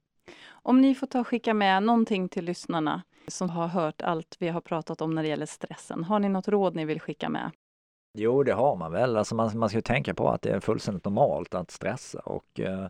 Om 0.48 0.80
ni 0.80 0.94
får 0.94 1.06
ta 1.06 1.20
och 1.20 1.28
skicka 1.28 1.54
med 1.54 1.82
någonting 1.82 2.28
till 2.28 2.44
lyssnarna 2.44 3.02
som 3.28 3.50
har 3.50 3.66
hört 3.66 4.02
allt 4.02 4.36
vi 4.38 4.48
har 4.48 4.60
pratat 4.60 5.00
om 5.00 5.14
när 5.14 5.22
det 5.22 5.28
gäller 5.28 5.46
stressen. 5.46 6.04
Har 6.04 6.18
ni 6.18 6.28
något 6.28 6.48
råd 6.48 6.76
ni 6.76 6.84
vill 6.84 7.00
skicka 7.00 7.28
med? 7.28 7.50
Jo, 8.18 8.42
det 8.42 8.52
har 8.52 8.76
man 8.76 8.92
väl. 8.92 9.16
Alltså 9.16 9.34
man, 9.34 9.58
man 9.58 9.68
ska 9.68 9.82
tänka 9.82 10.14
på 10.14 10.28
att 10.28 10.42
det 10.42 10.50
är 10.50 10.60
fullständigt 10.60 11.04
normalt 11.04 11.54
att 11.54 11.70
stressa 11.70 12.20
och 12.20 12.60
eh, 12.60 12.86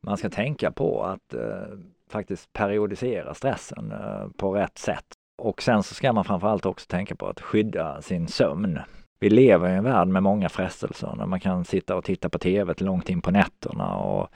man 0.00 0.16
ska 0.16 0.30
tänka 0.30 0.70
på 0.70 1.02
att 1.02 1.34
eh, 1.34 1.78
faktiskt 2.10 2.52
periodisera 2.52 3.34
stressen 3.34 3.92
eh, 3.92 4.28
på 4.36 4.54
rätt 4.54 4.78
sätt. 4.78 5.04
Och 5.38 5.62
sen 5.62 5.82
så 5.82 5.94
ska 5.94 6.12
man 6.12 6.24
framförallt 6.24 6.66
också 6.66 6.86
tänka 6.86 7.16
på 7.16 7.26
att 7.26 7.40
skydda 7.40 8.02
sin 8.02 8.28
sömn. 8.28 8.78
Vi 9.20 9.30
lever 9.30 9.68
i 9.68 9.72
en 9.72 9.84
värld 9.84 10.08
med 10.08 10.22
många 10.22 10.48
frestelser 10.48 11.14
när 11.16 11.26
man 11.26 11.40
kan 11.40 11.64
sitta 11.64 11.96
och 11.96 12.04
titta 12.04 12.28
på 12.28 12.38
TV 12.38 12.74
långt 12.78 13.10
in 13.10 13.22
på 13.22 13.30
nätterna 13.30 13.96
och, 13.96 14.28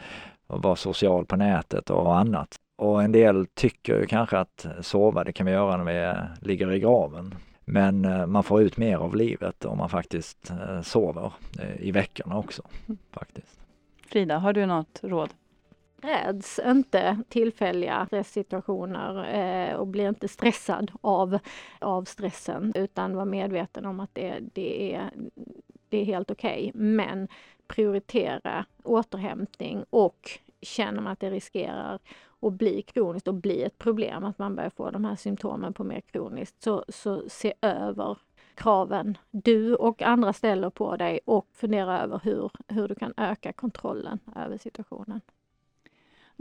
och 0.47 0.63
vara 0.63 0.77
social 0.77 1.27
på 1.27 1.37
nätet 1.37 1.91
och 1.91 2.19
annat. 2.19 2.57
Och 2.77 3.03
en 3.03 3.13
del 3.13 3.47
tycker 3.55 3.99
ju 3.99 4.07
kanske 4.07 4.39
att 4.39 4.67
sova, 4.81 5.25
det 5.25 5.33
kan 5.33 5.47
vi 5.47 5.53
göra 5.53 5.77
när 5.77 5.85
vi 5.85 6.15
ligger 6.49 6.73
i 6.73 6.81
graven. 6.81 7.35
Men 7.65 8.05
eh, 8.05 8.27
man 8.27 8.43
får 8.43 8.63
ut 8.63 8.77
mer 8.77 8.97
av 8.97 9.17
livet 9.17 9.65
om 9.65 9.79
man 9.79 9.89
faktiskt 9.89 10.51
eh, 10.51 10.83
sover 10.83 11.33
eh, 11.61 11.87
i 11.87 11.91
veckorna 11.91 12.39
också. 12.39 12.63
Faktiskt. 13.11 13.61
Frida, 14.07 14.39
har 14.39 14.53
du 14.53 14.67
något 14.67 15.01
råd? 15.03 15.31
Räds 16.03 16.61
inte 16.67 17.19
tillfälliga 17.29 18.07
stresssituationer 18.07 19.35
eh, 19.35 19.75
och 19.75 19.87
blir 19.87 20.09
inte 20.09 20.29
stressad 20.29 20.93
av, 21.01 21.39
av 21.79 22.05
stressen 22.05 22.73
utan 22.75 23.17
var 23.17 23.25
medveten 23.25 23.87
om 23.87 24.01
att 24.01 24.15
det, 24.15 24.39
det, 24.53 24.95
är, 24.95 25.11
det 25.89 25.99
är 25.99 26.05
helt 26.05 26.31
okej. 26.31 26.71
Okay. 26.75 26.83
Men 26.83 27.29
prioritera 27.67 28.67
återhämtning 28.83 29.85
och 29.91 30.31
känner 30.63 31.01
man 31.01 31.13
att 31.13 31.21
det 31.21 31.31
riskerar 31.31 31.99
att 32.41 32.53
bli 32.53 32.83
kroniskt 32.83 33.29
och 33.29 33.35
bli 33.35 33.63
ett 33.63 33.79
problem, 33.79 34.25
att 34.25 34.39
man 34.39 34.55
börjar 34.55 34.71
få 34.71 34.91
de 34.91 35.05
här 35.05 35.17
symptomen 35.17 35.73
på 35.73 35.85
mer 35.85 36.01
kroniskt, 36.01 36.63
så, 36.63 36.85
så 36.89 37.23
se 37.29 37.55
över 37.63 38.19
kraven 38.55 39.19
du 39.31 39.75
och 39.75 40.03
andra 40.03 40.33
ställer 40.33 40.71
på 40.71 40.97
dig 40.97 41.21
och 41.25 41.49
fundera 41.53 42.01
över 42.03 42.21
hur, 42.25 42.51
hur 42.69 42.89
du 42.89 42.95
kan 42.95 43.15
öka 43.17 43.53
kontrollen 43.53 44.19
över 44.37 44.59
situationen. 44.59 45.21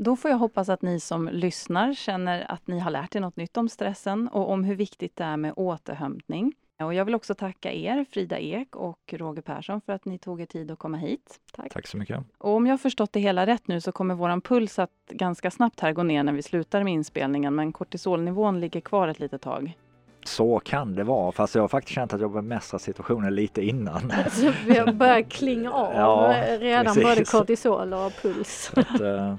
Då 0.04 0.16
får 0.16 0.32
jag 0.32 0.38
hoppas 0.38 0.70
att 0.70 0.82
ni 0.82 1.00
som 1.00 1.30
lyssnar 1.32 1.94
känner 1.94 2.52
att 2.52 2.68
ni 2.68 2.80
har 2.80 2.92
lärt 2.92 3.16
er 3.16 3.20
något 3.20 3.36
nytt 3.36 3.58
om 3.58 3.70
stressen 3.70 4.28
och 4.28 4.52
om 4.52 4.64
hur 4.64 4.76
viktigt 4.76 5.16
det 5.16 5.24
är 5.24 5.38
med 5.38 5.54
återhämtning. 5.56 6.54
Och 6.84 6.94
jag 6.94 7.06
vill 7.06 7.16
också 7.16 7.36
tacka 7.36 7.72
er, 7.72 8.06
Frida 8.12 8.40
Ek 8.40 8.76
och 8.76 9.14
Roger 9.14 9.42
Persson, 9.42 9.82
för 9.82 9.94
att 9.94 10.06
ni 10.06 10.18
tog 10.18 10.42
er 10.42 10.46
tid 10.46 10.72
att 10.72 10.80
komma 10.80 10.98
hit. 10.98 11.40
Tack. 11.54 11.74
Tack 11.74 11.88
så 11.88 11.98
mycket. 11.98 12.24
Och 12.38 12.56
om 12.56 12.66
jag 12.66 12.74
har 12.74 12.78
förstått 12.78 13.14
det 13.14 13.20
hela 13.20 13.46
rätt 13.46 13.68
nu 13.68 13.82
så 13.82 13.92
kommer 13.92 14.16
våran 14.16 14.42
puls 14.42 14.80
att 14.80 14.92
ganska 15.10 15.52
snabbt 15.52 15.80
här 15.80 15.94
gå 15.94 16.04
ner 16.04 16.24
när 16.24 16.34
vi 16.34 16.42
slutar 16.42 16.84
med 16.84 16.94
inspelningen, 16.94 17.56
men 17.56 17.72
kortisolnivån 17.72 18.60
ligger 18.60 18.82
kvar 18.82 19.08
ett 19.08 19.20
litet 19.20 19.42
tag. 19.42 19.78
Så 20.26 20.60
kan 20.60 20.96
det 20.96 21.04
vara, 21.04 21.32
fast 21.32 21.56
jag 21.56 21.64
har 21.64 21.68
faktiskt 21.68 21.96
känt 21.96 22.14
att 22.14 22.22
jag 22.22 22.32
bemästrat 22.32 22.82
situationen 22.82 23.36
lite 23.36 23.66
innan. 23.66 24.12
Alltså, 24.26 24.54
vi 24.66 24.78
har 24.78 24.94
börjat 24.94 25.30
klinga 25.30 25.72
av 25.72 25.94
ja, 25.94 26.36
redan 26.60 26.86
precis. 26.86 27.04
både 27.04 27.26
kortisol 27.26 27.94
och 27.94 28.12
puls. 28.22 28.72
Att, 28.76 29.02
uh... 29.02 29.36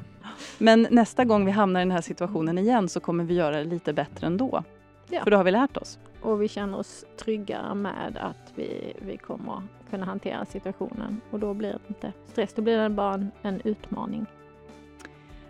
Men 0.59 0.87
nästa 0.91 1.25
gång 1.25 1.45
vi 1.45 1.51
hamnar 1.51 1.81
i 1.81 1.85
den 1.85 1.91
här 1.91 2.01
situationen 2.01 2.59
igen 2.59 2.89
så 2.89 3.01
kommer 3.01 3.25
vi 3.25 3.35
göra 3.35 3.57
det 3.57 3.65
lite 3.65 3.93
bättre 3.93 4.27
ändå. 4.27 4.65
Ja. 5.09 5.23
För 5.23 5.31
då 5.31 5.37
har 5.37 5.45
vi 5.45 5.51
lärt 5.51 5.77
oss. 5.77 5.99
Och 6.23 6.43
vi 6.43 6.49
känner 6.49 6.79
oss 6.79 7.05
trygga 7.17 7.75
med 7.75 8.19
att 8.21 8.53
vi, 8.55 8.93
vi 8.99 9.17
kommer 9.17 9.63
kunna 9.91 10.07
hantera 10.07 10.45
situationen. 10.45 11.21
Och 11.31 11.39
då 11.39 11.55
blir 11.55 11.69
det 11.69 11.79
inte 11.89 12.13
stress, 12.27 12.53
då 12.55 12.63
blir 12.63 12.79
det 12.79 12.89
bara 12.89 13.15
en, 13.15 13.31
en 13.43 13.61
utmaning. 13.65 14.27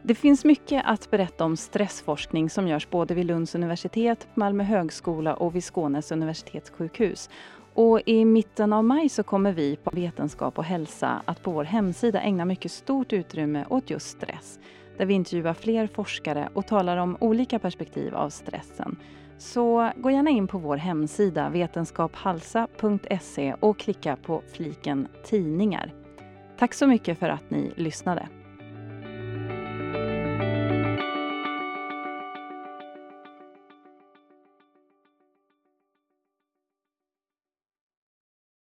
Det 0.03 0.15
finns 0.15 0.45
mycket 0.45 0.83
att 0.87 1.11
berätta 1.11 1.45
om 1.45 1.57
stressforskning 1.57 2.51
som 2.51 2.69
görs 2.69 2.91
både 2.91 3.15
vid 3.15 3.27
Lunds 3.27 3.55
universitet, 3.55 4.29
Malmö 4.35 4.65
högskola 4.65 5.35
och 5.35 5.55
vid 5.55 5.65
Skånes 5.65 6.13
universitetssjukhus. 6.13 7.31
Och 7.75 8.01
i 8.07 8.25
mitten 8.25 8.73
av 8.73 8.85
maj 8.85 9.09
så 9.09 9.23
kommer 9.23 9.53
vi 9.53 9.77
på 9.77 9.91
Vetenskap 9.91 10.59
och 10.59 10.65
hälsa 10.65 11.23
att 11.25 11.43
på 11.43 11.51
vår 11.51 11.65
hemsida 11.65 12.21
ägna 12.21 12.45
mycket 12.45 12.73
stort 12.73 13.13
utrymme 13.13 13.65
åt 13.71 13.91
just 13.91 14.09
stress. 14.09 14.59
Där 14.99 15.07
vi 15.07 15.15
intervjuar 15.15 15.55
fler 15.55 15.87
forskare 15.87 16.49
och 16.55 16.67
talar 16.67 16.97
om 16.97 17.17
olika 17.21 17.59
perspektiv 17.59 18.15
av 18.15 18.31
stressen. 18.31 18.97
Så 19.39 19.91
gå 19.97 20.11
gärna 20.11 20.31
in 20.31 20.47
på 20.47 20.59
vår 20.59 20.77
hemsida 20.77 21.49
vetenskaphalsa.se 21.49 23.55
och 23.61 23.79
klicka 23.79 24.17
på 24.17 24.43
fliken 24.53 25.09
tidningar. 25.25 25.93
Tack 26.59 26.75
så 26.75 26.87
mycket 26.87 27.19
för 27.19 27.29
att 27.29 27.51
ni 27.51 27.73
lyssnade. 27.77 28.29